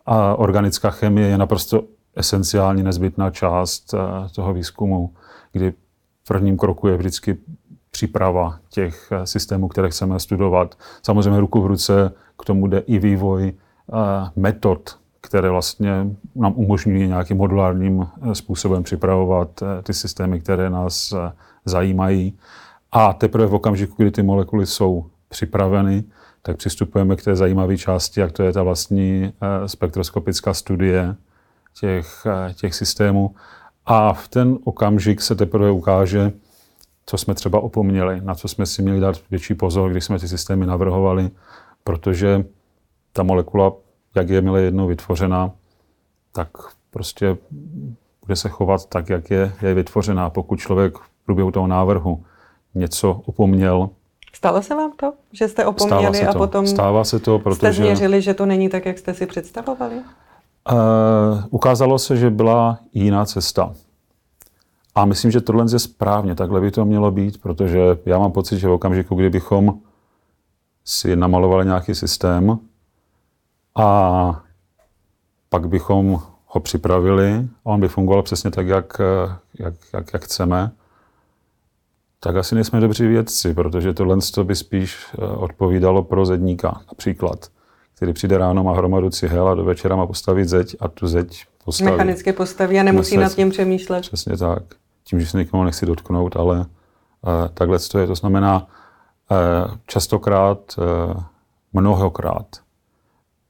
a 0.07 0.35
organická 0.35 0.91
chemie 0.91 1.29
je 1.29 1.39
naprosto 1.39 1.83
esenciální, 2.17 2.83
nezbytná 2.83 3.31
část 3.31 3.95
eh, 3.95 4.29
toho 4.35 4.53
výzkumu, 4.53 5.11
kdy 5.57 5.71
v 6.25 6.29
prvním 6.29 6.57
kroku 6.57 6.89
je 6.89 6.97
vždycky 6.97 7.39
příprava 7.91 8.59
těch 8.71 9.13
eh, 9.13 9.27
systémů, 9.27 9.69
které 9.69 9.91
chceme 9.91 10.21
studovat. 10.21 10.75
Samozřejmě 11.03 11.41
ruku 11.41 11.63
v 11.63 11.67
ruce 11.67 12.13
k 12.39 12.45
tomu 12.45 12.67
jde 12.67 12.79
i 12.79 12.99
vývoj 12.99 13.53
eh, 13.53 14.31
metod, 14.37 14.99
které 15.21 15.51
vlastně 15.51 16.07
nám 16.35 16.53
umožňují 16.57 17.09
nějakým 17.09 17.37
modulárním 17.37 18.03
eh, 18.03 18.35
způsobem 18.35 18.83
připravovat 18.83 19.63
ty 19.83 19.95
systémy, 19.95 20.41
které 20.41 20.71
nás 20.71 21.15
zajímají. 21.65 22.39
A 22.93 23.13
teprve 23.13 23.47
v 23.47 23.55
okamžiku, 23.55 23.95
kdy 23.97 24.11
ty 24.11 24.23
molekuly 24.23 24.67
jsou 24.67 25.07
připraveny, 25.29 26.05
tak 26.43 26.57
přistupujeme 26.57 27.17
k 27.17 27.23
té 27.23 27.37
zajímavé 27.37 27.77
části, 27.77 28.21
jak 28.21 28.33
to 28.33 28.43
je 28.43 28.53
ta 28.53 28.63
vlastní 28.63 29.33
spektroskopická 29.67 30.55
studie 30.55 31.17
těch, 31.81 32.27
těch 32.55 32.75
systémů. 32.75 33.35
A 33.87 34.13
v 34.13 34.29
ten 34.29 34.59
okamžik 34.65 35.21
se 35.21 35.35
teprve 35.35 35.71
ukáže, 35.71 36.33
co 37.07 37.19
jsme 37.19 37.35
třeba 37.35 37.61
opomněli, 37.61 38.21
na 38.21 38.35
co 38.35 38.49
jsme 38.49 38.67
si 38.67 38.83
měli 38.83 39.01
dát 39.01 39.17
větší 39.31 39.55
pozor, 39.55 39.91
když 39.91 40.05
jsme 40.05 40.19
ty 40.19 40.29
systémy 40.29 40.67
navrhovali, 40.67 41.31
protože 41.85 42.45
ta 43.13 43.23
molekula, 43.23 43.73
jak 44.15 44.29
je 44.29 44.41
milé 44.41 44.63
jednou 44.63 44.87
vytvořena, 44.87 45.51
tak 46.33 46.49
prostě 46.91 47.37
bude 48.23 48.37
se 48.37 48.49
chovat 48.49 48.87
tak, 48.87 49.09
jak 49.09 49.31
je, 49.31 49.53
je 49.63 49.75
vytvořená. 49.75 50.31
Pokud 50.31 50.57
člověk 50.57 50.99
v 50.99 51.11
průběhu 51.27 51.51
toho 51.51 51.67
návrhu 51.67 52.25
něco 52.75 53.23
opomněl, 53.27 53.91
Stalo 54.37 54.63
se 54.63 54.75
vám 54.75 54.93
to, 54.97 55.13
že 55.33 55.49
jste 55.49 55.67
opomněli 55.67 56.27
a 56.27 56.33
potom 56.33 56.67
Stává 56.67 57.05
se 57.05 57.19
to, 57.19 57.39
protože... 57.39 57.57
jste 57.57 57.73
změřili, 57.73 58.23
že 58.23 58.35
to 58.35 58.47
není 58.47 58.69
tak, 58.69 58.87
jak 58.87 58.99
jste 58.99 59.15
si 59.15 59.27
představovali? 59.27 59.95
Uh, 60.73 61.45
ukázalo 61.51 61.99
se, 61.99 62.17
že 62.17 62.31
byla 62.31 62.79
jiná 62.93 63.25
cesta. 63.25 63.75
A 64.95 65.05
myslím, 65.05 65.31
že 65.31 65.41
tohle 65.41 65.67
je 65.73 65.79
správně, 65.79 66.35
takhle 66.35 66.61
by 66.61 66.71
to 66.71 66.85
mělo 66.85 67.11
být, 67.11 67.41
protože 67.41 67.99
já 68.07 68.19
mám 68.19 68.33
pocit, 68.33 68.59
že 68.59 68.69
v 68.69 68.73
okamžiku, 68.73 69.15
kdybychom 69.15 69.79
si 70.85 71.17
namalovali 71.17 71.65
nějaký 71.65 71.95
systém 71.95 72.59
a 73.75 74.43
pak 75.49 75.69
bychom 75.69 76.21
ho 76.47 76.61
připravili 76.61 77.49
a 77.65 77.71
on 77.71 77.81
by 77.81 77.89
fungoval 77.89 78.23
přesně 78.23 78.51
tak, 78.51 78.67
jak, 78.67 79.01
jak, 79.59 79.75
jak, 79.93 80.13
jak 80.13 80.25
chceme, 80.25 80.71
tak 82.21 82.37
asi 82.37 82.55
nejsme 82.55 82.81
dobří 82.81 83.07
vědci, 83.07 83.55
protože 83.55 83.95
tohle 83.95 84.19
by 84.43 84.57
spíš 84.57 84.97
eh, 85.15 85.27
odpovídalo 85.27 86.03
pro 86.03 86.27
zedníka 86.27 86.81
například 86.89 87.51
který 87.97 88.13
přijde 88.13 88.39
ráno, 88.39 88.65
má 88.65 88.77
hromadu 88.77 89.11
cihel 89.11 89.49
a 89.49 89.55
do 89.55 89.65
večera 89.65 89.97
má 89.97 90.07
postavit 90.07 90.49
zeď 90.49 90.77
a 90.81 90.89
tu 90.89 91.07
zeď 91.07 91.45
postaví. 91.65 91.91
Mechanicky 91.91 92.33
postaví 92.33 92.81
a 92.81 92.83
nemusí 92.83 93.17
nad 93.17 93.35
tím 93.35 93.51
přemýšlet. 93.51 94.01
Přesně 94.01 94.37
tak. 94.37 94.63
Tím, 95.05 95.21
že 95.21 95.27
se 95.27 95.39
nikomu 95.39 95.65
nechci 95.65 95.87
dotknout, 95.87 96.37
ale 96.37 96.59
uh, 96.59 96.65
takhle 97.55 97.79
to 97.79 97.99
je. 97.99 98.07
To 98.07 98.15
znamená, 98.15 98.69
uh, 99.31 99.77
častokrát, 99.87 100.59
uh, 100.79 101.23
mnohokrát 101.73 102.47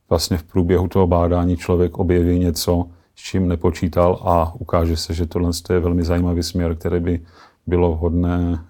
vlastně 0.08 0.38
v 0.38 0.42
průběhu 0.42 0.88
toho 0.88 1.06
bádání 1.06 1.56
člověk 1.56 1.98
objeví 1.98 2.38
něco, 2.38 2.84
s 3.14 3.20
čím 3.20 3.48
nepočítal 3.48 4.22
a 4.24 4.52
ukáže 4.58 4.96
se, 4.96 5.14
že 5.14 5.26
tohle 5.26 5.50
je 5.70 5.80
velmi 5.80 6.04
zajímavý 6.04 6.42
směr, 6.42 6.76
který 6.76 7.00
by 7.00 7.26
bylo 7.66 7.92
vhodné 7.92 8.64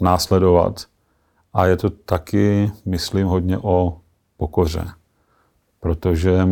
následovat. 0.00 0.84
A 1.58 1.66
je 1.66 1.76
to 1.76 1.90
taky, 1.90 2.72
myslím, 2.84 3.26
hodně 3.26 3.58
o 3.58 4.00
pokoře. 4.36 4.84
Protože 5.80 6.44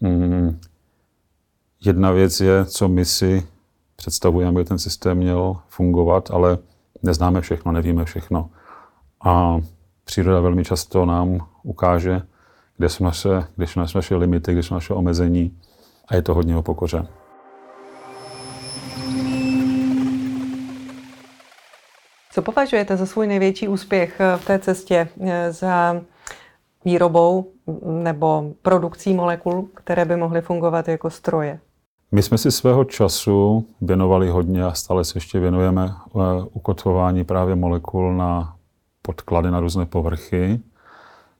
mm, 0.00 0.60
jedna 1.84 2.10
věc 2.10 2.40
je, 2.40 2.64
co 2.64 2.88
my 2.88 3.04
si 3.04 3.46
představujeme, 3.96 4.50
aby 4.50 4.64
ten 4.64 4.78
systém 4.78 5.18
měl 5.18 5.56
fungovat, 5.68 6.30
ale 6.30 6.58
neznáme 7.02 7.40
všechno, 7.40 7.72
nevíme 7.72 8.04
všechno. 8.04 8.50
A 9.24 9.60
příroda 10.04 10.40
velmi 10.40 10.64
často 10.64 11.04
nám 11.04 11.46
ukáže, 11.62 12.22
kde 12.76 12.88
jsou 12.88 13.04
naše, 13.04 13.44
kde 13.56 13.66
jsou 13.66 13.80
naše 13.94 14.16
limity, 14.16 14.52
kde 14.52 14.62
jsou 14.62 14.74
naše 14.74 14.94
omezení 14.94 15.58
a 16.08 16.14
je 16.14 16.22
to 16.22 16.34
hodně 16.34 16.56
o 16.56 16.62
pokoře. 16.62 17.06
Co 22.32 22.42
považujete 22.42 22.96
za 22.96 23.06
svůj 23.06 23.26
největší 23.26 23.68
úspěch 23.68 24.20
eh, 24.20 24.36
v 24.36 24.44
té 24.44 24.58
cestě 24.58 25.08
eh, 25.20 25.52
za 25.52 26.00
výrobou 26.84 27.52
nebo 27.84 28.52
produkcí 28.62 29.14
molekul, 29.14 29.68
které 29.74 30.04
by 30.04 30.16
mohly 30.16 30.40
fungovat 30.40 30.88
jako 30.88 31.10
stroje? 31.10 31.60
My 32.12 32.22
jsme 32.22 32.38
si 32.38 32.50
svého 32.50 32.84
času 32.84 33.66
věnovali 33.80 34.28
hodně 34.28 34.64
a 34.64 34.72
stále 34.72 35.04
se 35.04 35.16
ještě 35.16 35.40
věnujeme 35.40 35.92
eh, 35.92 36.20
ukotvování 36.52 37.24
právě 37.24 37.54
molekul 37.54 38.14
na 38.14 38.56
podklady 39.02 39.50
na 39.50 39.60
různé 39.60 39.86
povrchy. 39.86 40.60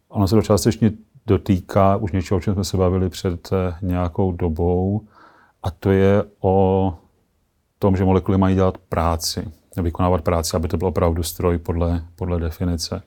Ono 0.08 0.28
se 0.28 0.34
to 0.34 0.42
částečně 0.42 0.90
dotýká 1.26 1.96
už 1.96 2.12
něčeho, 2.12 2.38
o 2.38 2.40
čem 2.40 2.54
jsme 2.54 2.64
se 2.64 2.76
bavili 2.76 3.08
před 3.08 3.50
nějakou 3.82 4.32
dobou, 4.32 5.00
a 5.62 5.70
to 5.70 5.90
je 5.90 6.24
o 6.40 6.94
tom, 7.78 7.96
že 7.96 8.04
molekuly 8.04 8.38
mají 8.38 8.54
dělat 8.54 8.78
práci 8.78 9.52
vykonávat 9.76 10.22
práci, 10.22 10.56
aby 10.56 10.68
to 10.68 10.76
byl 10.76 10.88
opravdu 10.88 11.22
stroj 11.22 11.58
podle, 11.58 12.04
podle 12.16 12.40
definice. 12.40 13.02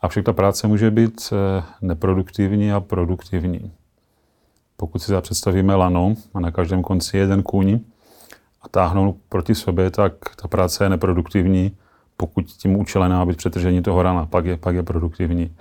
Avšak 0.00 0.24
ta 0.24 0.32
práce 0.32 0.66
může 0.66 0.90
být 0.90 1.32
eh, 1.32 1.62
neproduktivní 1.82 2.72
a 2.72 2.80
produktivní. 2.80 3.72
Pokud 4.76 4.98
si 5.02 5.12
představíme 5.20 5.74
lano 5.74 6.14
a 6.34 6.40
na 6.40 6.50
každém 6.50 6.82
konci 6.82 7.16
jeden 7.16 7.42
kůň 7.42 7.80
a 8.62 8.68
táhnou 8.68 9.16
proti 9.28 9.54
sobě, 9.54 9.90
tak 9.90 10.12
ta 10.42 10.48
práce 10.48 10.84
je 10.84 10.88
neproduktivní, 10.88 11.76
pokud 12.16 12.46
tím 12.46 12.76
účelem 12.76 13.12
má 13.12 13.26
být 13.26 13.36
přetržení 13.36 13.82
toho 13.82 14.02
rana, 14.02 14.26
pak 14.26 14.44
je, 14.44 14.56
pak 14.56 14.74
je 14.74 14.82
produktivní. 14.82 15.56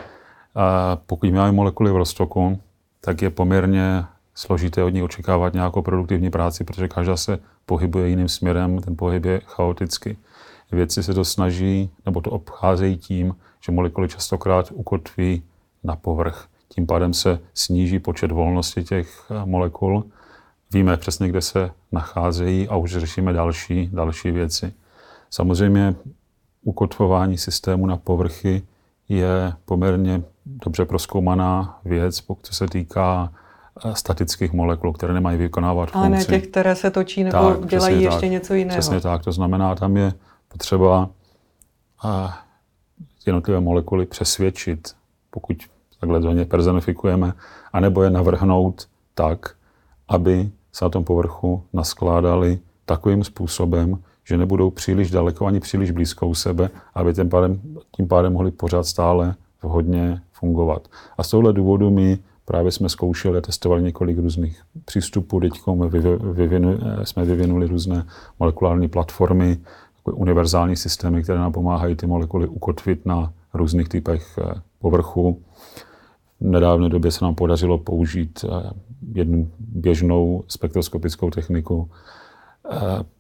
A 0.55 0.98
pokud 1.05 1.31
máme 1.33 1.51
molekuly 1.51 1.91
v 1.91 1.98
roztoku, 1.98 2.62
tak 3.01 3.21
je 3.21 3.29
poměrně 3.29 4.03
složité 4.39 4.84
od 4.84 4.89
ní 4.89 5.03
očekávat 5.03 5.53
nějakou 5.53 5.81
produktivní 5.81 6.29
práci, 6.29 6.63
protože 6.63 6.88
každá 6.88 7.17
se 7.17 7.39
pohybuje 7.65 8.10
jiným 8.10 8.29
směrem, 8.29 8.79
ten 8.79 8.96
pohyb 8.96 9.25
je 9.25 9.41
chaotický. 9.46 10.17
Vědci 10.72 11.03
se 11.03 11.13
to 11.13 11.25
snaží, 11.25 11.89
nebo 12.05 12.22
to 12.22 12.31
obcházejí 12.31 12.98
tím, 12.98 13.36
že 13.65 13.72
molekuly 13.72 14.08
častokrát 14.08 14.72
ukotví 14.74 15.43
na 15.84 15.96
povrch. 15.96 16.48
Tím 16.69 16.88
pádem 16.88 17.13
se 17.13 17.39
sníží 17.53 18.00
počet 18.00 18.31
volnosti 18.31 18.84
těch 18.84 19.25
eh, 19.31 19.46
molekul. 19.46 20.05
Víme 20.74 20.98
přesně, 20.98 21.27
kde 21.27 21.41
se 21.41 21.72
nacházejí 21.91 22.67
a 22.67 22.75
už 22.75 22.91
řešíme 22.91 23.34
další, 23.34 23.89
další 23.93 24.31
věci. 24.31 24.74
Samozřejmě 25.29 25.96
ukotvování 26.63 27.38
systému 27.38 27.86
na 27.86 27.98
povrchy 27.98 28.62
je 29.10 29.53
poměrně 29.65 30.24
dobře 30.46 30.86
proskoumaná 30.86 31.79
věc, 31.86 32.22
pokud 32.22 32.48
se 32.48 32.67
týká 32.67 33.33
statických 33.94 34.53
molekul, 34.53 34.94
které 34.94 35.13
nemají 35.13 35.37
vykonávat 35.37 35.92
funkci. 35.92 35.98
Ale 35.98 36.09
ne 36.09 36.25
těch, 36.25 36.48
které 36.48 36.75
se 36.75 36.92
točí 36.92 37.24
nebo 37.24 37.37
tak, 37.37 37.65
dělají 37.65 38.03
ještě 38.03 38.20
tak, 38.20 38.29
něco 38.29 38.53
jiného. 38.53 38.79
Přesně 38.79 39.01
tak, 39.01 39.24
to 39.24 39.31
znamená, 39.31 39.75
tam 39.75 39.98
je 39.98 40.13
potřeba 40.48 41.09
a 42.01 42.39
eh, 42.39 43.03
jednotlivé 43.25 43.59
molekuly 43.59 44.05
přesvědčit, 44.05 44.96
pokud 45.29 45.57
takhle 46.00 46.20
do 46.20 46.31
ně 46.31 46.46
personifikujeme, 46.46 47.33
anebo 47.74 48.03
je 48.03 48.09
navrhnout 48.09 48.87
tak, 49.13 49.55
aby 50.07 50.51
se 50.72 50.85
na 50.85 50.89
tom 50.89 51.03
povrchu 51.03 51.63
naskládaly 51.74 52.59
takovým 52.85 53.24
způsobem, 53.24 54.03
že 54.24 54.37
nebudou 54.37 54.70
příliš 54.70 55.11
daleko 55.11 55.46
ani 55.46 55.59
příliš 55.59 55.92
blízko 55.92 56.27
u 56.27 56.35
sebe, 56.35 56.70
aby 56.96 57.13
tím 57.13 57.29
pádem, 57.29 57.61
tím 57.92 58.07
pádem 58.07 58.33
mohli 58.33 58.51
pořád 58.51 58.83
stále 58.83 59.35
vhodně 59.63 60.22
fungovat. 60.31 60.87
A 61.18 61.24
z 61.24 61.29
tohohle 61.29 61.53
důvodu 61.53 61.89
my 61.89 62.20
Právě 62.50 62.72
jsme 62.72 62.90
zkoušeli 62.90 63.38
a 63.38 63.42
testovali 63.42 63.83
několik 63.83 64.18
různých 64.18 64.62
přístupů. 64.85 65.40
Teď 65.40 65.53
jsme 67.03 67.25
vyvinuli 67.25 67.68
různé 67.68 68.05
molekulární 68.40 68.88
platformy, 68.88 69.57
univerzální 70.03 70.75
systémy, 70.75 71.24
které 71.24 71.40
nám 71.40 71.51
pomáhají 71.51 71.96
ty 71.96 72.07
molekuly 72.07 72.48
ukotvit 72.48 73.05
na 73.05 73.33
různých 73.53 73.90
typech 73.90 74.40
eh, 74.42 74.62
povrchu. 74.79 75.42
V 76.40 76.46
nedávné 76.46 76.90
době 76.90 77.12
se 77.12 77.25
nám 77.25 77.35
podařilo 77.35 77.77
použít 77.77 78.46
eh, 78.46 78.70
jednu 79.14 79.51
běžnou 79.59 80.44
spektroskopickou 80.48 81.29
techniku 81.29 81.90
eh, 82.72 82.77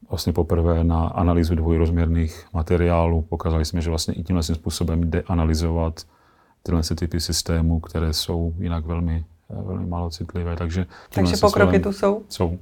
vlastně 0.09 0.33
poprvé 0.33 0.83
na 0.83 1.07
analýzu 1.07 1.55
dvojrozměrných 1.55 2.45
materiálů. 2.53 3.21
Pokazali 3.21 3.65
jsme, 3.65 3.81
že 3.81 3.89
vlastně 3.89 4.13
i 4.13 4.23
tímhle 4.23 4.43
způsobem 4.43 5.09
jde 5.09 5.21
analyzovat 5.21 6.03
tyhle 6.63 6.81
typy 6.95 7.19
systémů, 7.19 7.79
které 7.79 8.13
jsou 8.13 8.53
jinak 8.59 8.85
velmi, 8.85 9.25
velmi 9.49 9.85
málo 9.85 10.09
citlivé. 10.09 10.55
Takže, 10.55 10.85
Takže 11.13 11.37
pokroky 11.37 11.79
tu 11.79 11.93
jsou? 11.93 12.23
Jsou. 12.29 12.59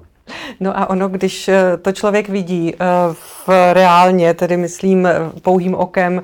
No 0.60 0.79
a 0.79 0.89
ono, 0.89 1.10
když 1.10 1.47
eh, 1.47 1.77
to 1.81 1.91
člověk 1.91 2.29
vidí 2.29 2.73
eh, 2.73 2.77
v 3.13 3.49
reálně, 3.73 4.33
tedy 4.33 4.57
myslím 4.57 5.05
eh, 5.05 5.19
pouhým 5.41 5.75
okem, 5.75 6.21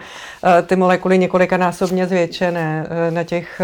ty 0.66 0.76
molekuly 0.76 1.18
několikanásobně 1.18 2.08
zvětšené 2.08 2.88
na 3.10 3.24
těch 3.24 3.62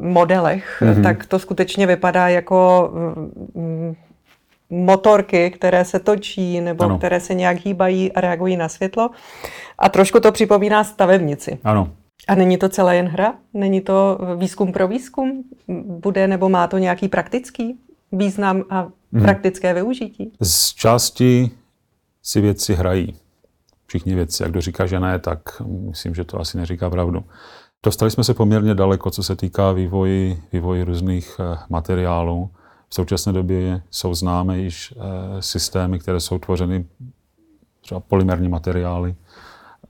modelech, 0.00 0.82
mm-hmm. 0.82 1.02
tak 1.02 1.26
to 1.26 1.38
skutečně 1.38 1.86
vypadá 1.86 2.28
jako 2.28 2.90
mm, 3.54 3.94
motorky, 4.70 5.50
které 5.50 5.84
se 5.84 5.98
točí 5.98 6.60
nebo 6.60 6.84
ano. 6.84 6.98
které 6.98 7.20
se 7.20 7.34
nějak 7.34 7.56
hýbají 7.64 8.12
a 8.12 8.20
reagují 8.20 8.56
na 8.56 8.68
světlo. 8.68 9.10
A 9.78 9.88
trošku 9.88 10.20
to 10.20 10.32
připomíná 10.32 10.84
stavebnici. 10.84 11.58
Ano. 11.64 11.90
A 12.28 12.34
není 12.34 12.56
to 12.58 12.68
celé 12.68 12.96
jen 12.96 13.06
hra? 13.06 13.34
Není 13.54 13.80
to 13.80 14.18
výzkum 14.36 14.72
pro 14.72 14.88
výzkum? 14.88 15.44
Bude 15.84 16.28
nebo 16.28 16.48
má 16.48 16.66
to 16.66 16.78
nějaký 16.78 17.08
praktický 17.08 17.78
význam 18.12 18.64
a 18.70 18.80
hmm. 19.12 19.22
praktické 19.22 19.74
využití? 19.74 20.32
Z 20.40 20.74
části 20.74 21.50
si 22.22 22.40
věci 22.40 22.74
hrají. 22.74 23.14
Všichni 23.86 24.14
věci. 24.14 24.42
Jak 24.42 24.52
kdo 24.52 24.60
říká, 24.60 24.86
že 24.86 25.00
ne, 25.00 25.18
tak 25.18 25.62
myslím, 25.66 26.14
že 26.14 26.24
to 26.24 26.40
asi 26.40 26.56
neříká 26.56 26.90
pravdu. 26.90 27.24
Dostali 27.84 28.10
jsme 28.10 28.24
se 28.24 28.34
poměrně 28.34 28.74
daleko, 28.74 29.10
co 29.10 29.22
se 29.22 29.36
týká 29.36 29.72
vývoji, 29.72 30.42
vývoji 30.52 30.82
různých 30.82 31.40
eh, 31.40 31.58
materiálů. 31.68 32.50
V 32.88 32.94
současné 32.94 33.32
době 33.32 33.82
jsou 33.90 34.14
známe 34.14 34.58
již 34.58 34.94
eh, 34.96 35.42
systémy, 35.42 35.98
které 35.98 36.20
jsou 36.20 36.38
tvořeny 36.38 36.86
třeba 37.80 38.00
polymerní 38.00 38.48
materiály, 38.48 39.14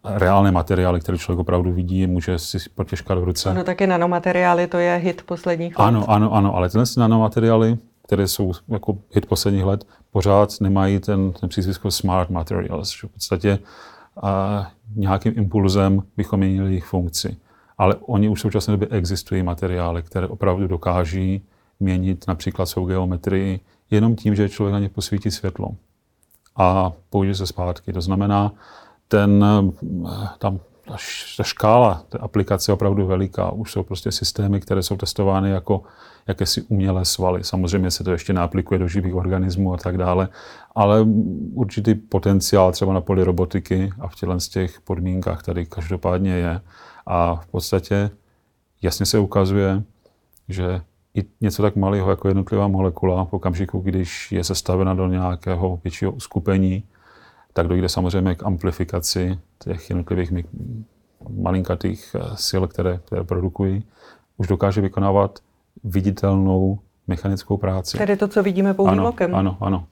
reálné 0.04 0.52
materiály, 0.52 1.00
které 1.00 1.18
člověk 1.18 1.40
opravdu 1.40 1.72
vidí, 1.72 2.06
může 2.06 2.38
si 2.38 2.58
potěžkat 2.74 3.18
v 3.18 3.24
ruce. 3.24 3.50
Ano, 3.50 3.64
taky 3.64 3.86
nanomateriály, 3.86 4.66
to 4.66 4.78
je 4.78 4.96
hit 4.96 5.22
posledních 5.22 5.78
let. 5.78 5.84
Ano, 5.84 6.10
ano, 6.10 6.32
ano, 6.32 6.56
ale 6.56 6.68
tyhle 6.68 6.84
nanomateriály, 6.96 7.78
které 8.02 8.28
jsou 8.28 8.52
jako 8.68 8.98
hit 9.10 9.26
posledních 9.26 9.64
let, 9.64 9.84
pořád 10.10 10.50
nemají 10.60 10.98
ten, 10.98 11.32
ten 11.32 11.48
přízvisko 11.48 11.90
smart 11.90 12.30
materials, 12.30 12.90
že 13.00 13.08
v 13.08 13.10
podstatě 13.10 13.58
a 14.22 14.66
nějakým 14.96 15.32
impulzem 15.36 16.02
bychom 16.16 16.40
měnili 16.40 16.68
jejich 16.68 16.84
funkci. 16.84 17.36
Ale 17.78 17.94
oni 17.94 18.28
už 18.28 18.38
v 18.38 18.42
současné 18.42 18.72
době 18.72 18.88
existují 18.90 19.42
materiály, 19.42 20.02
které 20.02 20.26
opravdu 20.26 20.68
dokáží 20.68 21.42
měnit 21.80 22.24
například 22.28 22.66
svou 22.66 22.86
geometrii 22.86 23.60
jenom 23.90 24.16
tím, 24.16 24.34
že 24.34 24.48
člověk 24.48 24.72
na 24.72 24.78
ně 24.78 24.88
posvítí 24.88 25.30
světlo 25.30 25.68
a 26.56 26.92
použije 27.10 27.34
se 27.34 27.46
zpátky. 27.46 27.92
To 27.92 28.00
znamená, 28.00 28.52
ten, 29.08 29.44
eh, 30.06 30.28
tam 30.38 30.60
ta 31.38 31.44
škála 31.44 32.02
té 32.08 32.18
aplikace 32.18 32.70
je 32.70 32.74
opravdu 32.74 33.06
veliká. 33.06 33.50
Už 33.50 33.72
jsou 33.72 33.82
prostě 33.82 34.12
systémy, 34.12 34.60
které 34.60 34.82
jsou 34.82 34.96
testovány 34.96 35.50
jako 35.50 35.82
jakési 36.26 36.62
umělé 36.62 37.04
svaly. 37.04 37.44
Samozřejmě 37.44 37.90
se 37.90 38.04
to 38.04 38.12
ještě 38.12 38.32
neaplikuje 38.32 38.78
do 38.78 38.88
živých 38.88 39.14
organismů 39.14 39.74
a 39.74 39.76
tak 39.76 39.98
dále, 39.98 40.28
ale 40.74 41.06
určitý 41.54 41.94
potenciál 41.94 42.72
třeba 42.72 42.92
na 42.92 43.00
poli 43.00 43.24
robotiky 43.24 43.92
a 44.00 44.08
v 44.08 44.14
těchto 44.14 44.40
z 44.40 44.48
těch 44.48 44.80
podmínkách 44.80 45.42
tady 45.42 45.66
každopádně 45.66 46.32
je. 46.32 46.60
A 47.06 47.34
v 47.34 47.46
podstatě 47.46 48.10
jasně 48.82 49.06
se 49.06 49.18
ukazuje, 49.18 49.82
že 50.48 50.80
i 51.14 51.24
něco 51.40 51.62
tak 51.62 51.76
malého 51.76 52.10
jako 52.10 52.28
jednotlivá 52.28 52.68
molekula 52.68 53.24
v 53.24 53.32
okamžiku, 53.32 53.80
když 53.80 54.32
je 54.32 54.44
sestavena 54.44 54.94
do 54.94 55.06
nějakého 55.06 55.80
většího 55.84 56.12
uskupení, 56.12 56.84
tak 57.54 57.68
dojde 57.68 57.88
samozřejmě 57.88 58.34
k 58.34 58.46
amplifikaci 58.46 59.38
těch 59.64 59.90
jednotlivých 59.90 60.32
malinkatých 61.28 62.16
eh, 62.18 62.36
sil, 62.46 62.62
které, 62.66 62.98
které 63.04 63.24
produkují. 63.24 63.84
už 64.36 64.46
dokáže 64.46 64.80
vykonávat 64.80 65.38
viditelnou 65.84 66.78
mechanickou 67.06 67.56
práci. 67.56 67.98
Tedy 67.98 68.16
to, 68.16 68.28
co 68.28 68.42
vidíme 68.42 68.74
pouhým 68.74 69.00
ano, 69.00 69.08
okem. 69.08 69.34
Ano, 69.34 69.56
ano. 69.60 69.86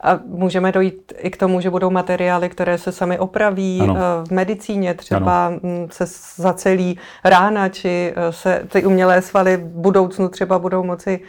A 0.00 0.20
můžeme 0.26 0.72
dojít 0.72 1.12
i 1.18 1.30
k 1.30 1.36
tomu, 1.36 1.60
že 1.60 1.70
budou 1.70 1.90
materiály, 1.90 2.48
které 2.48 2.78
se 2.78 2.92
sami 2.92 3.18
opraví 3.18 3.80
Ano. 3.82 3.96
eh, 3.96 4.00
v 4.28 4.30
medicíně, 4.30 4.94
třeba 4.94 5.48
mm, 5.48 5.88
se 5.90 6.04
zacelí 6.36 6.98
rána, 7.24 7.68
či 7.68 8.12
eh, 8.16 8.32
se 8.32 8.62
ty 8.72 8.84
umělé 8.84 9.22
svaly 9.22 9.56
v 9.56 9.60
budoucnu 9.64 10.28
třeba 10.28 10.58
budou 10.58 10.84
moci, 10.84 11.20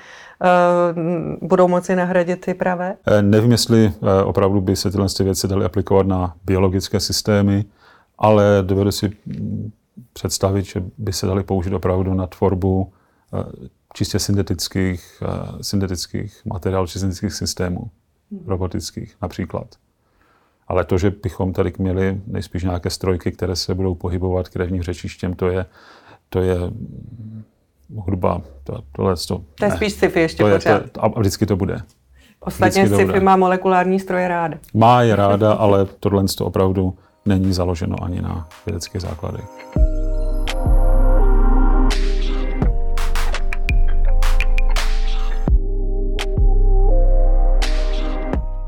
eh, 0.43 0.93
mm, 0.93 1.38
budou 1.41 1.67
moci 1.67 1.95
nahradit 1.95 2.41
ty 2.45 2.54
pravé? 2.54 2.95
Nevím, 3.21 3.51
jestli 3.51 3.93
opravdu 4.25 4.62
by 4.62 4.75
se 4.75 4.91
tyhle 4.91 5.08
ty 5.17 5.23
věci 5.23 5.47
daly 5.47 5.65
aplikovat 5.65 6.08
na 6.08 6.34
biologické 6.45 6.99
systémy, 6.99 7.65
ale 8.17 8.43
dovedu 8.62 8.91
si 8.91 9.12
mm, 9.25 9.71
představit, 10.13 10.65
že 10.65 10.84
by 10.97 11.13
se 11.13 11.27
daly 11.27 11.43
použít 11.43 11.73
opravdu 11.73 12.13
na 12.13 12.27
tvorbu 12.27 12.91
čistě 13.93 14.19
syntetických, 14.19 15.23
syntetických 15.62 16.41
materiálů, 16.45 16.88
či 16.88 16.99
syntetických 16.99 17.34
systémů, 17.34 17.89
robotických 18.46 19.15
například. 19.22 19.67
Ale 20.67 20.86
to, 20.86 20.98
že 20.98 21.12
bychom 21.12 21.54
tady 21.54 21.74
měli 21.78 22.22
nejspíš 22.28 22.63
nějaké 22.63 22.89
strojky, 22.89 23.32
které 23.32 23.56
se 23.56 23.76
budou 23.76 23.96
pohybovat 23.96 24.50
krevním 24.50 24.84
řečištěm, 24.84 25.34
to 25.34 25.48
je, 25.48 25.65
to 26.30 26.39
je 26.41 26.56
mm, 26.60 27.44
hudba, 27.96 28.41
to, 28.63 28.84
tohle 28.91 29.15
to, 29.28 29.44
To 29.60 29.65
je 29.65 29.72
spíš 29.72 29.94
sci-fi 29.94 30.20
ještě 30.20 30.44
to 30.44 30.48
je, 30.48 30.54
to 30.54 30.60
pořád. 30.60 30.82
je, 30.84 30.89
a 31.00 31.20
vždycky 31.20 31.46
to 31.46 31.56
bude. 31.56 31.82
Ostatně 32.39 32.84
vždycky 32.84 33.04
sci-fi 33.04 33.20
má 33.20 33.38
molekulární 33.38 34.00
stroje 34.00 34.28
ráda. 34.28 34.58
Má 34.74 35.02
je 35.02 35.15
ráda, 35.15 35.54
ale 35.54 35.86
tohle 36.00 36.26
to 36.38 36.46
opravdu 36.46 36.98
není 37.26 37.54
založeno 37.54 38.04
ani 38.04 38.22
na 38.22 38.48
vědeckých 38.65 39.02
základech. 39.02 39.46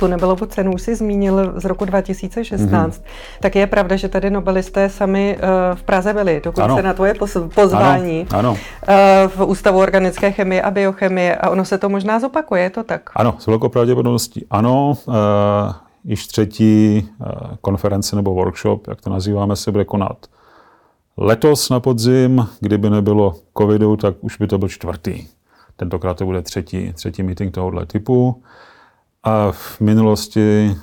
Tu 0.03 0.07
Nobelovu 0.07 0.45
cenu 0.45 0.73
už 0.73 0.81
si 0.81 0.95
zmínil 0.95 1.53
z 1.55 1.65
roku 1.65 1.85
2016. 1.85 2.59
Mhm. 2.59 2.75
Mm-hmm. 2.75 3.01
Tak 3.39 3.55
je 3.55 3.67
pravda, 3.67 3.95
že 3.95 4.09
tady 4.09 4.29
nobelisté 4.29 4.89
sami 4.89 5.37
uh, 5.37 5.75
v 5.75 5.83
Praze 5.83 6.13
byli, 6.13 6.41
dokud 6.43 6.61
Ano. 6.61 6.75
se 6.75 6.83
na 6.83 6.93
tvoje 6.93 7.13
pozvání 7.55 8.27
Ano, 8.29 8.39
ano, 8.39 8.51
uh, 8.51 9.31
v 9.31 9.45
Ústavu 9.45 9.79
organické 9.79 10.31
chemie 10.31 10.61
a 10.61 10.71
biochemie 10.71 11.35
a 11.35 11.49
ono 11.49 11.65
se 11.65 11.77
to 11.77 11.89
možná 11.89 12.19
zopakuje, 12.19 12.63
je 12.63 12.69
to 12.69 12.83
tak? 12.83 13.09
ano, 13.15 13.35
s 13.39 13.47
velkou 13.47 13.69
pravděpodobností 13.69 14.45
ano. 14.49 14.93
Uh, 15.05 15.15
již 16.03 16.27
třetí 16.27 17.07
uh, 17.19 17.27
konference 17.61 18.15
nebo 18.15 18.33
workshop, 18.33 18.87
jak 18.87 19.01
to 19.01 19.09
nazýváme, 19.09 19.55
se 19.55 19.71
bude 19.71 19.85
konat 19.85 20.17
letos 21.17 21.69
na 21.69 21.79
podzim. 21.79 22.47
Kdyby 22.59 22.89
nebylo 22.89 23.35
covidu, 23.57 23.95
tak 23.95 24.15
už 24.21 24.37
by 24.37 24.47
to 24.47 24.57
byl 24.57 24.69
čtvrtý. 24.69 25.27
Tentokrát 25.75 26.17
to 26.17 26.25
bude 26.25 26.41
třetí, 26.41 26.93
třetí 26.93 27.23
meeting 27.23 27.53
tohohle 27.53 27.85
typu. 27.85 28.43
A 29.23 29.51
v 29.51 29.81
minulosti 29.81 30.75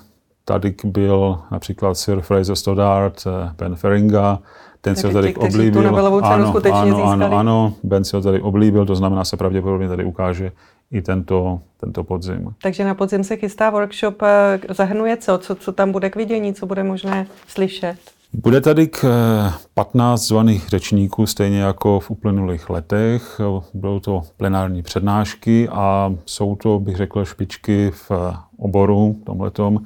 tady 0.44 0.74
byl 0.84 1.38
například 1.50 1.94
Sir 1.94 2.20
Fraser 2.20 2.56
Stoddart, 2.56 3.24
eh, 3.26 3.54
Ben 3.58 3.76
Feringa, 3.76 4.38
ten 4.80 4.96
si 4.96 5.06
ho 5.06 5.12
tady 5.12 5.32
tu 5.32 5.40
oblíbil. 5.40 5.96
Ano, 5.96 6.54
ano, 6.72 7.04
ano, 7.04 7.38
ano, 7.38 7.74
Ben 7.82 8.04
si 8.04 8.16
ho 8.16 8.22
tady 8.22 8.40
oblíbil, 8.40 8.86
to 8.86 8.94
znamená, 8.96 9.24
se 9.24 9.36
pravděpodobně 9.36 9.88
tady 9.88 10.04
ukáže 10.04 10.52
i 10.90 11.02
tento, 11.02 11.60
tento 11.80 12.04
podzim. 12.04 12.54
Takže 12.62 12.84
na 12.84 12.94
podzim 12.94 13.24
se 13.24 13.36
chystá 13.36 13.70
workshop, 13.70 14.22
eh, 14.22 14.60
zahrnuje 14.68 15.16
co? 15.16 15.38
co? 15.38 15.54
Co 15.54 15.72
tam 15.72 15.92
bude 15.92 16.10
k 16.10 16.16
vidění, 16.16 16.54
co 16.54 16.66
bude 16.66 16.84
možné 16.84 17.26
slyšet? 17.46 17.96
Bude 18.32 18.60
tady 18.60 18.88
k 18.88 19.04
eh, 19.04 19.52
15 19.74 20.26
zvaných 20.26 20.68
řečníků, 20.68 21.26
stejně 21.26 21.60
jako 21.60 22.00
v 22.00 22.10
uplynulých 22.10 22.70
letech. 22.70 23.40
Budou 23.74 24.00
to 24.00 24.22
plenární 24.36 24.82
přednášky 24.82 25.68
a 25.68 26.14
jsou 26.26 26.56
to, 26.56 26.80
bych 26.80 26.96
řekl, 26.96 27.24
špičky 27.24 27.90
v 27.90 28.10
eh, 28.10 28.36
oboru 28.56 29.20
tomhletom. 29.26 29.78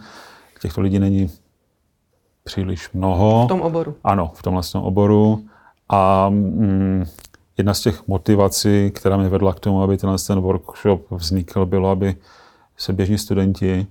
Těchto 0.60 0.80
lidí 0.80 0.98
není 0.98 1.30
příliš 2.44 2.92
mnoho. 2.92 3.44
V 3.44 3.48
tom 3.48 3.60
oboru. 3.60 3.96
Ano, 4.04 4.32
v 4.34 4.42
tomhle 4.42 4.62
tom 4.72 4.82
oboru. 4.82 5.44
A 5.88 6.28
mm, 6.28 7.04
jedna 7.58 7.74
z 7.74 7.80
těch 7.80 8.08
motivací, 8.08 8.90
která 8.94 9.16
mě 9.16 9.28
vedla 9.28 9.54
k 9.54 9.60
tomu, 9.60 9.82
aby 9.82 9.96
tenhle 9.96 10.18
ten 10.26 10.40
workshop 10.40 11.10
vznikl, 11.10 11.66
bylo, 11.66 11.90
aby 11.90 12.16
se 12.76 12.92
běžní 12.92 13.18
studenti 13.18 13.86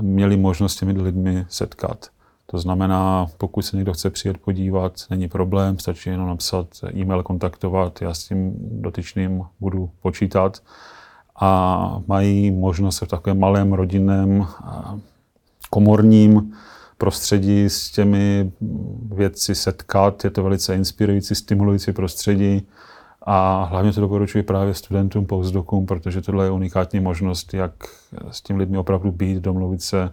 měli 0.00 0.36
možnost 0.36 0.72
s 0.72 0.76
těmi 0.76 0.92
lidmi 0.92 1.46
setkat. 1.48 2.13
To 2.54 2.58
znamená, 2.58 3.26
pokud 3.38 3.62
se 3.62 3.76
někdo 3.76 3.92
chce 3.92 4.10
přijet 4.10 4.38
podívat, 4.38 4.92
není 5.10 5.28
problém, 5.28 5.78
stačí 5.78 6.10
jenom 6.10 6.28
napsat 6.28 6.66
e-mail, 6.94 7.22
kontaktovat, 7.22 8.02
já 8.02 8.14
s 8.14 8.24
tím 8.24 8.54
dotyčným 8.58 9.42
budu 9.60 9.90
počítat. 10.02 10.62
A 11.40 12.02
mají 12.06 12.50
možnost 12.50 12.96
se 12.96 13.06
v 13.06 13.08
takovém 13.08 13.38
malém 13.38 13.72
rodinném 13.72 14.46
komorním 15.70 16.54
prostředí 16.98 17.64
s 17.64 17.90
těmi 17.90 18.52
vědci 19.14 19.54
setkat. 19.54 20.24
Je 20.24 20.30
to 20.30 20.42
velice 20.42 20.74
inspirující, 20.74 21.34
stimulující 21.34 21.92
prostředí 21.92 22.66
a 23.22 23.64
hlavně 23.64 23.92
to 23.92 24.00
doporučuji 24.00 24.42
právě 24.42 24.74
studentům, 24.74 25.26
postdokům, 25.26 25.86
protože 25.86 26.22
tohle 26.22 26.44
je 26.44 26.50
unikátní 26.50 27.00
možnost, 27.00 27.54
jak 27.54 27.72
s 28.30 28.42
těmi 28.42 28.58
lidmi 28.58 28.78
opravdu 28.78 29.12
být, 29.12 29.38
domluvit 29.38 29.82
se 29.82 30.10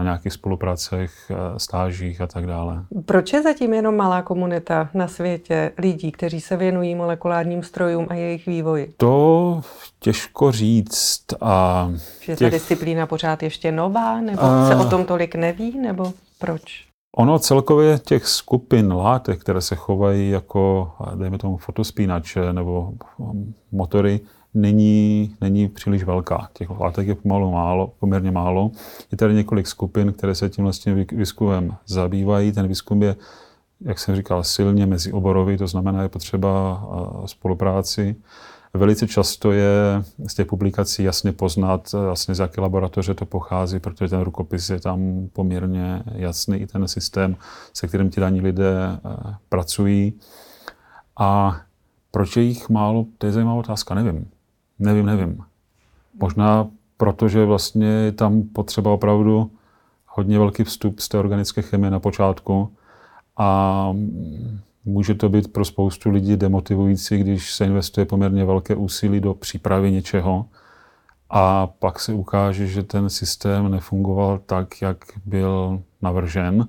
na 0.00 0.04
nějakých 0.04 0.32
spolupracech, 0.32 1.30
stážích 1.56 2.20
a 2.20 2.26
tak 2.26 2.46
dále. 2.46 2.84
Proč 3.06 3.32
je 3.32 3.42
zatím 3.42 3.74
jenom 3.74 3.96
malá 3.96 4.22
komunita 4.22 4.88
na 4.94 5.08
světě 5.08 5.72
lidí, 5.78 6.12
kteří 6.12 6.40
se 6.40 6.56
věnují 6.56 6.94
molekulárním 6.94 7.62
strojům 7.62 8.06
a 8.10 8.14
jejich 8.14 8.46
vývoji? 8.46 8.94
To 8.96 9.60
těžko 9.98 10.52
říct. 10.52 11.24
A 11.40 11.88
Že 12.20 12.36
ta 12.36 12.48
disciplína 12.48 13.06
pořád 13.06 13.42
ještě 13.42 13.72
nová, 13.72 14.20
nebo 14.20 14.42
se 14.68 14.76
o 14.76 14.84
tom 14.90 15.04
tolik 15.04 15.34
neví, 15.34 15.78
nebo 15.78 16.12
proč? 16.38 16.86
Ono 17.16 17.38
celkově 17.38 17.98
těch 17.98 18.26
skupin 18.26 18.92
látek, 18.92 19.40
které 19.40 19.60
se 19.60 19.76
chovají 19.76 20.30
jako, 20.30 20.92
dejme 21.14 21.38
tomu, 21.38 21.56
fotospínače 21.56 22.52
nebo 22.52 22.92
motory, 23.72 24.20
není, 24.54 25.34
není 25.40 25.68
příliš 25.68 26.04
velká. 26.04 26.48
Těch 26.52 26.70
látek 26.70 27.08
je 27.08 27.14
pomalu 27.14 27.50
málo, 27.50 27.92
poměrně 28.00 28.30
málo. 28.30 28.70
Je 29.12 29.18
tady 29.18 29.34
několik 29.34 29.66
skupin, 29.66 30.12
které 30.12 30.34
se 30.34 30.48
tím 30.48 30.64
vlastně 30.64 31.06
výzkumem 31.12 31.76
zabývají. 31.86 32.52
Ten 32.52 32.68
výzkum 32.68 33.02
je, 33.02 33.16
jak 33.80 33.98
jsem 33.98 34.16
říkal, 34.16 34.44
silně 34.44 34.86
mezioborový, 34.86 35.56
to 35.56 35.66
znamená, 35.66 36.02
je 36.02 36.08
potřeba 36.08 36.82
spolupráci. 37.26 38.16
Velice 38.74 39.06
často 39.06 39.52
je 39.52 40.02
z 40.26 40.34
těch 40.34 40.46
publikací 40.46 41.02
jasně 41.02 41.32
poznat, 41.32 41.92
vlastně 41.92 42.34
z 42.34 42.38
jaké 42.38 42.60
laboratoře 42.60 43.14
to 43.14 43.26
pochází, 43.26 43.78
protože 43.78 44.08
ten 44.08 44.20
rukopis 44.20 44.70
je 44.70 44.80
tam 44.80 45.28
poměrně 45.32 46.02
jasný, 46.14 46.56
i 46.56 46.66
ten 46.66 46.88
systém, 46.88 47.36
se 47.72 47.88
kterým 47.88 48.10
ti 48.10 48.20
daní 48.20 48.40
lidé 48.40 49.00
pracují. 49.48 50.12
A 51.16 51.60
proč 52.10 52.36
je 52.36 52.42
jich 52.42 52.68
málo, 52.68 53.06
to 53.18 53.26
je 53.26 53.32
zajímavá 53.32 53.58
otázka, 53.58 53.94
nevím. 53.94 54.28
Nevím, 54.80 55.06
nevím. 55.06 55.42
Možná 56.20 56.68
proto, 56.96 57.28
že 57.28 57.44
vlastně 57.44 57.86
je 57.86 58.12
tam 58.12 58.42
potřeba 58.42 58.90
opravdu 58.90 59.50
hodně 60.06 60.38
velký 60.38 60.64
vstup 60.64 61.00
z 61.00 61.08
té 61.08 61.18
organické 61.18 61.62
chemie 61.62 61.90
na 61.90 62.00
počátku 62.00 62.72
a 63.36 63.92
může 64.84 65.14
to 65.14 65.28
být 65.28 65.52
pro 65.52 65.64
spoustu 65.64 66.10
lidí 66.10 66.36
demotivující, 66.36 67.18
když 67.18 67.54
se 67.54 67.64
investuje 67.64 68.04
poměrně 68.04 68.44
velké 68.44 68.74
úsilí 68.74 69.20
do 69.20 69.34
přípravy 69.34 69.92
něčeho 69.92 70.46
a 71.30 71.66
pak 71.66 72.00
se 72.00 72.12
ukáže, 72.12 72.66
že 72.66 72.82
ten 72.82 73.10
systém 73.10 73.70
nefungoval 73.70 74.40
tak, 74.46 74.82
jak 74.82 75.04
byl 75.26 75.82
navržen. 76.02 76.66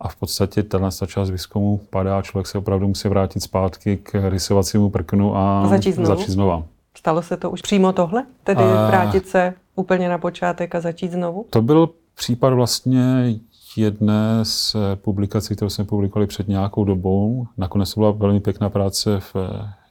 A 0.00 0.08
v 0.08 0.16
podstatě 0.16 0.62
tato 0.62 1.06
část 1.06 1.30
výzkumu 1.30 1.80
padá 1.90 2.18
a 2.18 2.22
člověk 2.22 2.46
se 2.46 2.58
opravdu 2.58 2.88
musí 2.88 3.08
vrátit 3.08 3.40
zpátky 3.40 3.96
k 3.96 4.28
rysovacímu 4.30 4.90
prknu 4.90 5.36
a 5.36 5.66
začít 5.68 5.92
znovu. 5.92 6.06
Začít 6.06 6.30
znova. 6.32 6.62
Stalo 6.96 7.22
se 7.22 7.36
to 7.36 7.50
už 7.50 7.62
přímo 7.62 7.92
tohle? 7.92 8.26
Tedy 8.44 8.62
a... 8.62 8.86
vrátit 8.86 9.28
se 9.28 9.54
úplně 9.76 10.08
na 10.08 10.18
počátek 10.18 10.74
a 10.74 10.80
začít 10.80 11.12
znovu? 11.12 11.46
To 11.50 11.62
byl 11.62 11.90
případ 12.14 12.52
vlastně 12.52 13.34
jedné 13.76 14.44
z 14.44 14.76
publikací, 14.94 15.56
kterou 15.56 15.68
jsme 15.68 15.84
publikovali 15.84 16.26
před 16.26 16.48
nějakou 16.48 16.84
dobou. 16.84 17.46
Nakonec 17.56 17.94
to 17.94 18.00
byla 18.00 18.10
velmi 18.10 18.40
pěkná 18.40 18.70
práce 18.70 19.20
v 19.20 19.36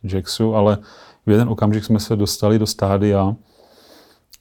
JAXu, 0.04 0.56
ale 0.56 0.78
v 1.26 1.32
jeden 1.32 1.50
okamžik 1.50 1.84
jsme 1.84 2.00
se 2.00 2.16
dostali 2.16 2.60
do 2.60 2.68
stádia, 2.68 3.36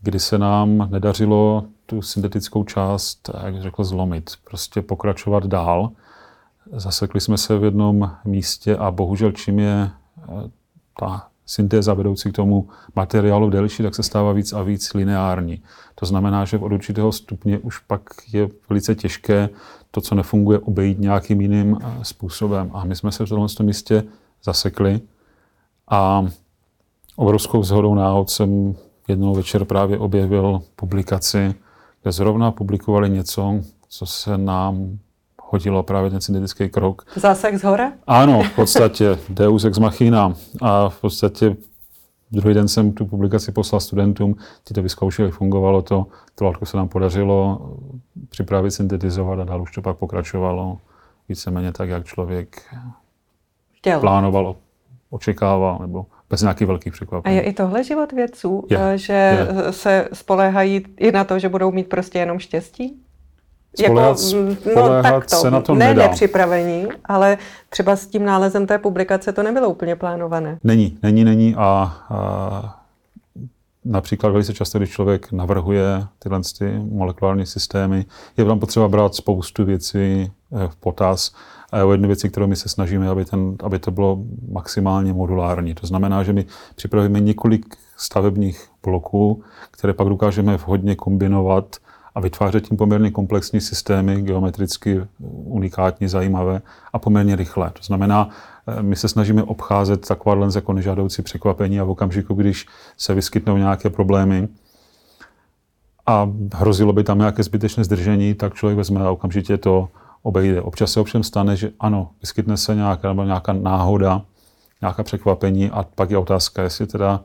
kdy 0.03 0.21
se 0.21 0.39
nám 0.39 0.89
nedařilo 0.91 1.65
tu 1.87 2.03
syntetickou 2.03 2.65
část, 2.65 3.31
jak 3.45 3.63
řekl, 3.63 3.85
zlomit, 3.85 4.31
prostě 4.45 4.83
pokračovat 4.83 5.47
dál. 5.47 5.91
Zasekli 6.73 7.21
jsme 7.21 7.39
se 7.39 7.59
v 7.59 7.65
jednom 7.65 8.11
místě 8.25 8.77
a 8.77 8.91
bohužel 8.91 9.33
čím 9.33 9.59
je 9.59 9.91
ta 11.01 11.29
syntéza 11.53 11.95
vedoucí 11.95 12.33
k 12.33 12.37
tomu 12.37 12.69
materiálu 12.97 13.51
delší, 13.51 13.83
tak 13.83 13.95
se 13.95 14.03
stává 14.03 14.33
víc 14.33 14.53
a 14.53 14.63
víc 14.63 14.95
lineární. 14.95 15.63
To 15.95 16.07
znamená, 16.07 16.45
že 16.45 16.59
od 16.59 16.73
určitého 16.73 17.13
stupně 17.13 17.59
už 17.59 17.79
pak 17.79 18.03
je 18.33 18.49
velice 18.69 18.95
těžké 18.95 19.49
to, 19.91 20.01
co 20.01 20.15
nefunguje, 20.15 20.59
obejít 20.59 20.99
nějakým 20.99 21.41
jiným 21.41 21.79
způsobem. 22.03 22.71
A 22.73 22.85
my 22.85 22.97
jsme 22.97 23.13
se 23.13 23.27
v 23.27 23.29
tomhle 23.29 23.49
místě 23.63 24.05
zasekli 24.45 25.01
A 25.89 26.27
obrovskou 27.17 27.63
zhodou 27.63 27.95
náhod 27.95 28.31
jsem 28.31 28.75
jednou 29.09 29.35
večer 29.35 29.65
právě 29.65 29.99
objevil 29.99 30.63
publikaci, 30.77 31.55
kde 32.03 32.13
zrovna 32.13 32.51
publikovali 32.51 33.11
něco, 33.11 33.61
co 33.89 34.07
se 34.07 34.39
nám 34.39 34.99
hodilo 35.53 35.83
právě 35.83 36.11
ten 36.11 36.21
syntetický 36.21 36.69
krok. 36.69 37.03
Zásah 37.17 37.55
z 37.55 37.63
hora? 37.65 37.93
Ano, 38.07 38.43
v 38.43 38.51
podstatě 38.57 39.19
Deus 39.29 39.65
ex 39.65 39.79
machina. 39.79 40.35
A 40.63 40.89
v 40.89 41.01
podstatě 41.01 41.57
druhý 42.31 42.55
den 42.55 42.69
jsem 42.69 42.93
tu 42.93 43.07
publikaci 43.07 43.53
poslal 43.53 43.81
studentům, 43.81 44.35
ti 44.65 44.75
to 44.75 44.83
vyzkoušeli, 44.83 45.31
fungovalo 45.31 45.83
to, 45.83 46.07
to 46.35 46.45
látko 46.45 46.67
se 46.67 46.77
nám 46.77 46.89
podařilo 46.89 47.61
připravit, 48.29 48.71
syntetizovat 48.71 49.39
a 49.41 49.45
dál 49.45 49.63
už 49.63 49.71
to 49.73 49.83
pak 49.83 49.97
pokračovalo 49.97 50.79
víceméně 51.29 51.73
tak, 51.73 51.89
jak 51.89 52.05
člověk 52.07 52.63
Chtěl. 53.79 54.01
plánoval, 54.01 54.57
očekával, 55.11 55.79
nebo 55.81 56.07
bez 56.31 56.43
nějakých 56.43 56.67
velkých 56.67 56.93
překvapení. 56.93 57.37
A 57.37 57.41
je 57.41 57.47
i 57.49 57.53
tohle 57.53 57.85
život 57.85 58.13
vědců, 58.13 58.67
Je, 58.71 58.79
eh, 58.81 58.99
že 58.99 59.13
je. 59.13 59.73
se 59.73 60.09
spoléhají 60.13 60.85
i 60.97 61.13
na 61.13 61.25
to, 61.25 61.39
že 61.39 61.49
budou 61.49 61.73
mít 61.73 61.89
prostě 61.89 62.19
jenom 62.19 62.39
štěstí? 62.39 63.03
Spoléhat, 63.79 64.17
mm, 64.35 64.57
spoléhat 64.57 65.31
se 65.31 65.51
na 65.51 65.61
to 65.61 65.75
ne 65.75 65.87
nedá. 65.87 66.03
nepřipravení, 66.03 66.87
ale 67.05 67.39
třeba 67.69 67.97
s 67.97 68.07
tím 68.07 68.25
nálezem 68.25 68.67
té 68.67 68.79
publikace 68.79 69.33
to 69.33 69.43
nebylo 69.43 69.69
úplně 69.69 69.97
plánované. 69.97 70.59
Není, 70.65 70.99
není, 71.03 71.25
není 71.25 71.55
a, 71.55 71.97
a 72.11 72.83
například 73.85 74.31
velice 74.31 74.55
často, 74.55 74.79
když 74.79 74.91
člověk 74.91 75.33
navrhuje 75.33 76.07
tyhle 76.19 76.41
ty 76.59 76.81
molekulární 76.91 77.47
systémy, 77.47 78.05
je 78.37 78.45
tam 78.45 78.61
potřeba 78.61 78.89
brát 78.89 79.15
spoustu 79.15 79.65
věcí 79.65 79.99
eh, 80.53 80.69
v 80.69 80.77
potaz. 80.77 81.35
A 81.73 81.79
je 81.79 81.85
o 81.85 81.93
jednu 81.93 82.07
věci, 82.07 82.31
kterou 82.31 82.47
my 82.47 82.57
se 82.57 82.69
snažíme, 82.69 83.09
aby, 83.09 83.25
ten, 83.25 83.57
aby 83.63 83.79
to 83.79 83.91
bylo 83.91 84.19
maximálně 84.51 85.13
modulární. 85.13 85.75
To 85.75 85.87
znamená, 85.87 86.23
že 86.23 86.33
my 86.33 86.47
připravíme 86.75 87.21
několik 87.21 87.77
stavebních 87.97 88.69
bloků, 88.83 89.43
které 89.71 89.93
pak 89.93 90.09
dokážeme 90.09 90.57
vhodně 90.57 90.97
kombinovat 90.97 91.77
a 92.15 92.21
vytvářet 92.21 92.69
tím 92.69 92.77
poměrně 92.77 93.11
komplexní 93.11 93.61
systémy, 93.61 94.23
geometricky 94.23 95.01
unikátní, 95.45 96.09
zajímavé 96.09 96.63
a 96.93 96.99
poměrně 96.99 97.37
rychle. 97.37 97.71
To 97.71 97.83
znamená, 97.83 98.29
eh, 98.67 98.83
my 98.83 98.97
se 98.97 99.09
snažíme 99.09 99.43
obcházet 99.43 100.09
takováhle 100.09 100.49
jako 100.55 100.73
nežádoucí 100.73 101.23
překvapení 101.23 101.81
a 101.81 101.85
v 101.85 101.91
okamžiku, 101.91 102.35
když 102.35 102.67
se 102.97 103.15
vyskytnou 103.15 103.57
nějaké 103.57 103.91
problémy 103.91 104.49
a 106.07 106.31
hrozilo 106.55 106.93
by 106.93 107.05
tam 107.05 107.19
nějaké 107.19 107.43
zbytečné 107.43 107.85
zdržení, 107.85 108.35
tak 108.35 108.55
člověk 108.55 108.77
vezme 108.77 109.01
a 109.01 109.11
okamžitě 109.11 109.57
to 109.59 109.89
obejde. 110.23 110.63
Občas 110.63 110.93
se 110.93 111.01
ovšem 111.01 111.23
stane, 111.23 111.57
že 111.57 111.71
ano, 111.81 112.11
vyskytne 112.21 112.57
se 112.57 112.75
nějaká, 112.75 113.09
nebo 113.09 113.25
nějaká 113.25 113.53
náhoda, 113.53 114.23
nějaká 114.81 115.03
překvapení 115.03 115.71
a 115.71 115.83
pak 115.95 116.11
je 116.11 116.19
otázka, 116.19 116.63
jestli 116.63 116.87
teda 116.87 117.21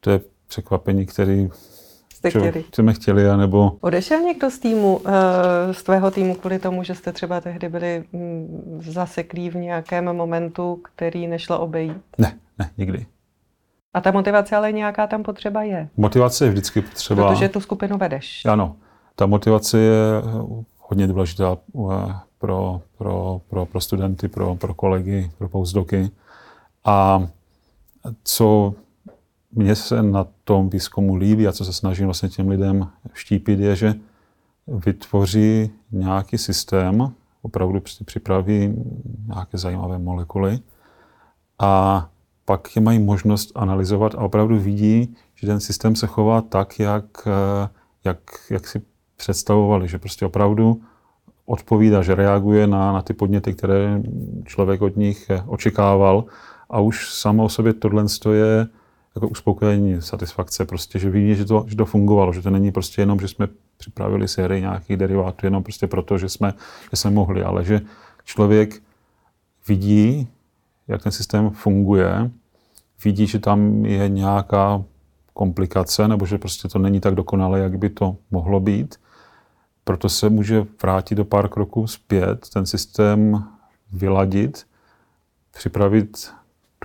to 0.00 0.10
je 0.10 0.20
překvapení, 0.48 1.06
který 1.06 1.50
Jste 2.30 2.38
chtěli. 2.40 2.64
jsme 2.74 2.92
chtěli, 2.92 3.28
anebo 3.30 3.72
Odešel 3.80 4.20
někdo 4.20 4.50
z 4.50 4.58
týmu, 4.58 5.00
eh, 5.06 5.74
z 5.74 5.82
tvého 5.82 6.10
týmu 6.10 6.34
kvůli 6.34 6.58
tomu, 6.58 6.82
že 6.82 6.94
jste 6.94 7.12
třeba 7.12 7.40
tehdy 7.40 7.68
byli 7.68 8.04
mm, 8.12 8.80
zaseklí 8.86 9.50
v 9.50 9.54
nějakém 9.56 10.04
momentu, 10.16 10.80
který 10.82 11.26
nešlo 11.26 11.58
obejít? 11.60 12.02
ne, 12.18 12.38
ne, 12.58 12.70
nikdy. 12.78 13.06
A 13.94 14.00
ta 14.00 14.10
motivace 14.10 14.56
ale 14.56 14.72
nějaká 14.72 15.06
tam 15.06 15.22
potřeba 15.22 15.62
je, 15.62 15.88
Motivace 15.96 16.44
je 16.44 16.50
vždycky 16.50 16.82
potřeba. 16.82 17.28
protože 17.28 17.48
tu 17.48 17.60
skupinu 17.60 17.98
vedeš. 17.98 18.44
Ano, 18.44 18.76
ta 19.14 19.26
motivace 19.26 19.78
je 19.78 20.00
hodně 20.78 21.06
důležitá 21.06 21.56
eh, 21.76 22.14
pro, 22.38 22.80
pro, 22.98 23.40
pro, 23.48 23.66
pro 23.66 23.80
studenty, 23.80 24.28
pro, 24.28 24.54
pro 24.54 24.74
kolegy, 24.74 25.30
pro 25.38 25.48
postdoky. 25.48 26.10
A 26.84 27.26
co 28.24 28.74
mně 29.56 29.74
se 29.74 30.02
na 30.02 30.26
tom 30.44 30.70
výzkumu 30.70 31.14
líbí 31.14 31.48
a 31.48 31.52
co 31.52 31.64
se 31.64 31.72
snažím 31.72 32.06
vlastně 32.06 32.28
těm 32.28 32.48
lidem 32.48 32.88
vštípit, 33.12 33.60
je, 33.60 33.76
že 33.76 33.94
vytvoří 34.66 35.70
nějaký 35.92 36.38
systém, 36.38 37.12
opravdu 37.42 37.80
při- 37.80 38.04
připraví 38.04 38.74
nějaké 39.26 39.58
zajímavé 39.58 39.98
molekuly 39.98 40.58
a 41.58 42.08
pak 42.44 42.76
je 42.76 42.82
mají 42.82 42.98
možnost 42.98 43.52
analyzovat 43.54 44.14
a 44.14 44.18
opravdu 44.18 44.58
vidí, 44.58 45.16
že 45.34 45.46
ten 45.46 45.60
systém 45.60 45.96
se 45.96 46.06
chová 46.06 46.40
tak, 46.40 46.78
jak, 46.78 47.04
jak, 48.04 48.18
jak 48.50 48.66
si 48.66 48.82
představovali, 49.16 49.88
že 49.88 49.98
prostě 49.98 50.26
opravdu 50.26 50.80
odpovídá, 51.46 52.02
že 52.02 52.14
reaguje 52.14 52.66
na, 52.66 52.92
na 52.92 53.02
ty 53.02 53.12
podněty, 53.12 53.54
které 53.54 54.02
člověk 54.44 54.82
od 54.82 54.96
nich 54.96 55.30
očekával 55.46 56.24
a 56.70 56.80
už 56.80 57.14
samo 57.14 57.44
o 57.44 57.48
sobě 57.48 57.72
tohle 57.72 58.04
je 58.32 58.66
jako 59.16 59.28
uspokojení, 59.28 60.02
satisfakce, 60.02 60.64
prostě, 60.64 60.98
že 60.98 61.10
vidí, 61.10 61.34
že 61.34 61.44
to, 61.44 61.64
že 61.68 61.76
to 61.76 61.84
fungovalo, 61.84 62.32
že 62.32 62.42
to 62.42 62.50
není 62.50 62.72
prostě 62.72 63.02
jenom, 63.02 63.20
že 63.20 63.28
jsme 63.28 63.48
připravili 63.76 64.28
sérii 64.28 64.60
nějakých 64.60 64.96
derivátů 64.96 65.46
jenom 65.46 65.62
prostě 65.62 65.86
proto, 65.86 66.18
že 66.18 66.28
jsme, 66.28 66.54
že 66.90 66.96
jsme 66.96 67.10
mohli, 67.10 67.42
ale 67.42 67.64
že 67.64 67.80
člověk 68.24 68.82
vidí, 69.68 70.28
jak 70.88 71.02
ten 71.02 71.12
systém 71.12 71.50
funguje, 71.50 72.30
vidí, 73.04 73.26
že 73.26 73.38
tam 73.38 73.86
je 73.86 74.08
nějaká 74.08 74.84
komplikace, 75.32 76.08
nebo 76.08 76.26
že 76.26 76.38
prostě 76.38 76.68
to 76.68 76.78
není 76.78 77.00
tak 77.00 77.14
dokonalé, 77.14 77.60
jak 77.60 77.78
by 77.78 77.88
to 77.90 78.16
mohlo 78.30 78.60
být. 78.60 79.00
Proto 79.84 80.08
se 80.08 80.28
může 80.28 80.66
vrátit 80.82 81.14
do 81.14 81.24
pár 81.24 81.48
kroků 81.48 81.86
zpět, 81.86 82.48
ten 82.52 82.66
systém 82.66 83.44
vyladit, 83.92 84.66
připravit 85.50 86.32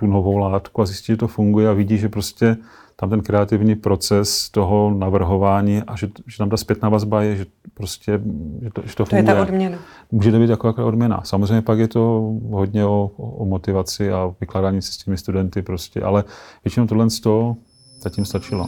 tu 0.02 0.12
novou 0.12 0.36
látku 0.36 0.82
a 0.82 0.86
zjistit, 0.86 1.12
že 1.12 1.16
to 1.16 1.28
funguje 1.28 1.68
a 1.68 1.72
vidí, 1.72 1.98
že 1.98 2.08
prostě 2.08 2.56
tam 2.96 3.10
ten 3.10 3.20
kreativní 3.20 3.74
proces 3.74 4.50
toho 4.50 4.94
navrhování 4.98 5.82
a 5.86 5.96
že, 5.96 6.08
že 6.26 6.38
tam 6.38 6.50
ta 6.50 6.56
zpětná 6.56 6.88
vazba 6.88 7.22
je, 7.22 7.36
že 7.36 7.46
prostě, 7.74 8.20
že 8.62 8.70
to, 8.70 8.82
že 8.86 8.96
to 8.96 9.04
To 9.04 9.16
je 9.16 9.22
funguje. 9.22 9.36
ta 9.36 9.42
odměna. 9.42 9.78
Může 10.12 10.32
to 10.32 10.38
být 10.38 10.50
jako 10.50 10.74
odměna. 10.86 11.20
Samozřejmě 11.24 11.62
pak 11.62 11.78
je 11.78 11.88
to 11.88 12.32
hodně 12.50 12.86
o, 12.86 13.10
o 13.16 13.44
motivaci 13.44 14.12
a 14.12 14.34
vykládání 14.40 14.82
si 14.82 14.92
s 14.92 14.96
těmi 14.96 15.16
studenty 15.18 15.62
prostě, 15.62 16.00
ale 16.02 16.24
většinou 16.64 16.86
tohle 16.86 17.10
z 17.10 17.20
toho 17.20 17.56
zatím 18.02 18.24
stačilo. 18.24 18.66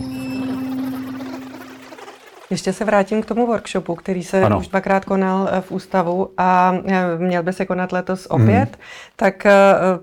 Ještě 2.54 2.72
se 2.72 2.84
vrátím 2.84 3.22
k 3.22 3.26
tomu 3.26 3.46
workshopu, 3.46 3.94
který 3.94 4.22
se 4.22 4.42
Ano. 4.42 4.58
už 4.58 4.68
dvakrát 4.68 5.04
konal 5.04 5.48
eh, 5.52 5.60
v 5.60 5.72
ústavu 5.72 6.28
a 6.38 6.74
eh, 6.86 7.04
měl 7.18 7.42
by 7.42 7.52
se 7.52 7.66
konat 7.66 7.92
letos 7.92 8.26
opět, 8.30 8.68
Mhm. 8.70 8.78
tak 9.16 9.46
eh, 9.46 9.52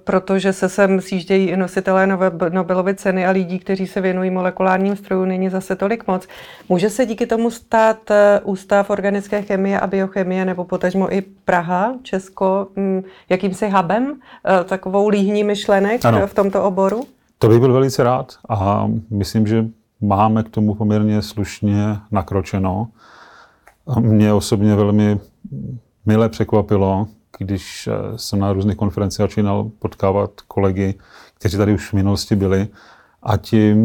protože 0.04 0.54
se 0.54 0.70
sem 0.70 1.02
sjíždějí 1.02 1.56
nositelé 1.58 2.08
Nobelovy 2.50 2.96
ceny 2.96 3.26
a 3.26 3.32
lidí, 3.32 3.60
kteří 3.60 3.88
se 3.88 4.02
věnují 4.02 4.30
molekulárním 4.30 4.96
strojům, 4.96 5.28
není 5.28 5.50
zase 5.50 5.76
tolik 5.76 6.08
moc. 6.08 6.28
Může 6.70 6.90
se 6.90 7.06
díky 7.06 7.26
tomu 7.26 7.52
stát 7.52 7.98
Ústav 8.44 8.90
organické 8.90 9.42
chemie 9.42 9.80
a 9.80 9.88
biochemie 9.88 10.46
nebo 10.46 10.64
potažmo 10.66 11.14
i 11.14 11.22
Praha, 11.46 11.94
Česko, 12.04 12.68
hm, 12.76 13.02
jakýmsi 13.30 13.70
hubem, 13.70 14.16
takovou 14.66 15.08
líhní 15.10 15.44
myšlenek 15.44 16.06
Ano. 16.06 16.28
v 16.28 16.34
tomto 16.34 16.64
oboru? 16.64 17.04
To 17.40 17.48
bych 17.50 17.60
byl 17.60 17.74
velice 17.74 18.04
rád 18.04 18.34
a 18.50 18.88
myslím, 19.10 19.48
že 19.48 19.66
máme 20.02 20.44
k 20.44 20.50
tomu 20.50 20.76
poměrně 20.76 21.22
slušně 21.22 21.98
nakročeno. 22.12 22.88
A 23.88 24.00
Mě 24.00 24.34
osobně 24.34 24.76
velmi 24.76 25.20
milé 26.06 26.30
překvapilo, 26.30 27.08
když 27.38 27.88
eh, 27.88 28.18
jsem 28.18 28.40
na 28.40 28.54
různých 28.54 28.78
konferencích 28.78 29.18
začínal 29.18 29.72
potkávat 29.80 30.32
kolegy, 30.48 30.96
kteří 31.34 31.58
tady 31.58 31.74
už 31.74 31.90
v 31.90 31.94
minulosti 31.94 32.36
byli 32.36 32.68
a 33.24 33.38
ti 33.38 33.76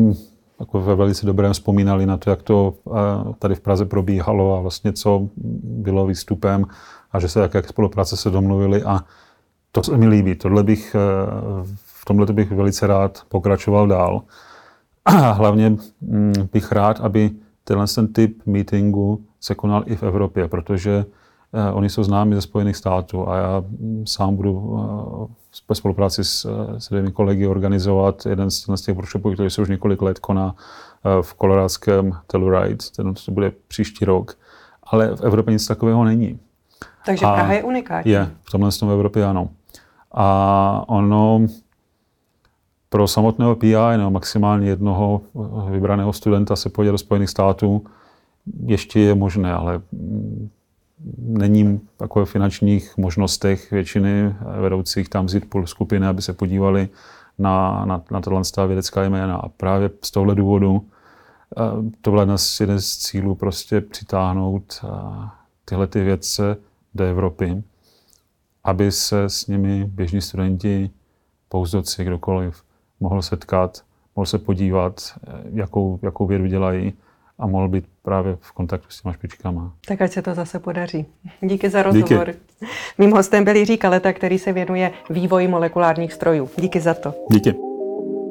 jako 0.60 0.80
ve 0.80 0.94
velice 0.94 1.26
dobrém 1.26 1.52
vzpomínali 1.52 2.06
na 2.06 2.16
to, 2.16 2.30
jak 2.30 2.42
to 2.42 2.74
eh, 2.86 2.90
tady 3.38 3.54
v 3.54 3.60
Praze 3.60 3.84
probíhalo 3.84 4.56
a 4.56 4.60
vlastně 4.60 4.92
co 4.92 5.28
bylo 5.62 6.06
výstupem 6.06 6.64
a 7.12 7.20
že 7.20 7.28
se 7.28 7.40
jak, 7.40 7.54
jak 7.54 7.68
spolupráce 7.68 8.16
se 8.16 8.30
domluvili 8.30 8.82
a 8.82 9.04
to 9.72 9.82
se 9.82 9.96
mi 9.96 10.08
líbí. 10.08 10.34
Tohle 10.34 10.62
bych, 10.62 10.94
eh, 10.94 10.98
v 11.74 12.04
tomhle 12.04 12.26
bych 12.26 12.52
velice 12.52 12.86
rád 12.86 13.22
pokračoval 13.28 13.86
dál. 13.86 14.22
A 15.06 15.10
hlavně 15.32 15.76
mm, 16.00 16.32
bych 16.52 16.72
rád, 16.72 17.00
aby 17.00 17.30
tenhle 17.64 17.86
ten 17.86 18.12
typ 18.12 18.42
meetingu 18.46 19.24
se 19.40 19.54
konal 19.54 19.82
i 19.86 19.96
v 19.96 20.02
Evropě, 20.02 20.48
protože 20.48 21.04
eh, 21.52 21.72
oni 21.72 21.88
jsou 21.88 22.02
známi 22.02 22.34
ze 22.34 22.40
Spojených 22.40 22.76
států 22.76 23.28
a 23.28 23.36
já 23.36 23.62
mm, 23.68 24.04
sám 24.06 24.36
budu 24.36 24.78
eh, 24.78 25.34
ve 25.68 25.74
spolupráci 25.74 26.24
s, 26.24 26.44
eh, 26.44 26.80
s 26.80 26.88
dvěmi 26.88 27.12
kolegy 27.12 27.46
organizovat 27.46 28.26
jeden 28.26 28.50
z 28.50 28.80
těch 28.84 28.94
workshopů, 28.94 29.32
který 29.32 29.50
se 29.50 29.62
už 29.62 29.68
několik 29.68 30.02
let 30.02 30.18
koná 30.18 30.54
v 31.22 31.34
kolorádském 31.34 32.12
Telluride. 32.26 32.84
Ten 32.96 33.14
to 33.14 33.32
bude 33.32 33.52
příští 33.68 34.04
rok. 34.04 34.38
Ale 34.82 35.16
v 35.16 35.20
Evropě 35.20 35.52
nic 35.52 35.66
takového 35.66 36.04
není. 36.04 36.38
Takže 37.06 37.26
A 37.26 37.34
Praha 37.34 37.52
je 37.52 37.62
unikátní. 37.62 38.12
Je, 38.12 38.30
v 38.42 38.50
tomhle 38.50 38.72
tom 38.72 38.88
v 38.88 38.92
Evropě 38.92 39.24
ano. 39.24 39.48
A 40.12 40.84
ono 40.86 41.46
pro 42.88 43.08
samotného 43.08 43.56
PI 43.56 43.74
nebo 43.96 44.10
maximálně 44.10 44.68
jednoho 44.68 45.20
eh, 45.24 45.70
vybraného 45.70 46.12
studenta 46.12 46.56
se 46.56 46.68
podívat 46.68 46.92
do 46.92 46.98
Spojených 46.98 47.30
států 47.30 47.84
ještě 48.66 49.00
je 49.00 49.14
možné, 49.14 49.52
ale 49.52 49.80
mm, 49.92 50.50
není 51.18 51.80
takové 51.96 52.26
finančních 52.26 52.96
možnostech 52.96 53.70
většiny 53.70 54.34
vedoucích 54.60 55.08
tam 55.08 55.26
vzít 55.26 55.50
půl 55.50 55.66
skupiny, 55.66 56.06
aby 56.06 56.22
se 56.22 56.32
podívali 56.32 56.88
na, 57.38 57.84
na, 57.84 58.02
na 58.10 58.20
tohle 58.20 58.42
vědecká 58.66 59.04
jména. 59.04 59.36
A 59.36 59.48
právě 59.48 59.90
z 60.02 60.10
tohle 60.10 60.34
důvodu 60.34 60.82
to 62.00 62.10
byl 62.10 62.20
jeden 62.60 62.80
z 62.80 62.96
cílů 62.96 63.34
prostě 63.34 63.80
přitáhnout 63.80 64.84
tyhle 65.64 65.86
ty 65.86 66.04
vědce 66.04 66.56
do 66.94 67.04
Evropy, 67.04 67.62
aby 68.64 68.92
se 68.92 69.24
s 69.24 69.46
nimi 69.46 69.84
běžní 69.84 70.20
studenti, 70.20 70.90
pouzdoci, 71.48 72.04
kdokoliv, 72.04 72.62
mohl 73.00 73.22
setkat, 73.22 73.82
mohl 74.16 74.26
se 74.26 74.38
podívat, 74.38 75.00
jakou, 75.52 75.98
jakou 76.02 76.26
vědu 76.26 76.46
dělají 76.46 76.92
a 77.38 77.46
mohl 77.46 77.68
být 77.68 77.84
právě 78.02 78.36
v 78.40 78.52
kontaktu 78.52 78.86
s 78.90 79.02
těma 79.02 79.12
špičkama. 79.12 79.72
Tak 79.88 80.02
ať 80.02 80.12
se 80.12 80.22
to 80.22 80.34
zase 80.34 80.58
podaří. 80.58 81.06
Díky 81.40 81.70
za 81.70 81.82
rozhovor. 81.82 82.26
Díky. 82.26 82.38
Mým 82.98 83.12
hostem 83.12 83.44
byl 83.44 83.56
Jiří 83.56 83.78
Kaleta, 83.78 84.12
který 84.12 84.38
se 84.38 84.52
věnuje 84.52 84.92
vývoji 85.10 85.48
molekulárních 85.48 86.12
strojů. 86.12 86.50
Díky 86.56 86.80
za 86.80 86.94
to. 86.94 87.14
Díky. 87.30 87.54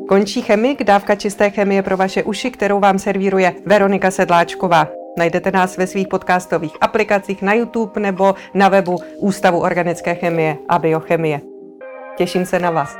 Končí 0.07 0.41
chemik, 0.41 0.83
dávka 0.83 1.15
čisté 1.15 1.49
chemie 1.49 1.83
pro 1.83 1.97
vaše 1.97 2.23
uši, 2.23 2.51
kterou 2.51 2.79
vám 2.79 2.99
servíruje 2.99 3.55
Veronika 3.65 4.11
Sedláčková. 4.11 4.87
Najdete 5.17 5.51
nás 5.51 5.77
ve 5.77 5.87
svých 5.87 6.07
podcastových 6.07 6.77
aplikacích 6.81 7.41
na 7.41 7.53
YouTube 7.53 8.01
nebo 8.01 8.35
na 8.53 8.69
webu 8.69 8.97
Ústavu 9.17 9.59
organické 9.59 10.15
chemie 10.15 10.57
a 10.69 10.79
biochemie. 10.79 11.41
Těším 12.17 12.45
se 12.45 12.59
na 12.59 12.71
vás. 12.71 12.97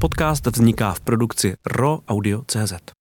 Podcast 0.00 0.46
vzniká 0.46 0.96
v 0.96 1.00
produkci 1.00 1.48
RO 1.60 2.00
Audio 2.08 2.40
CZ. 2.48 2.99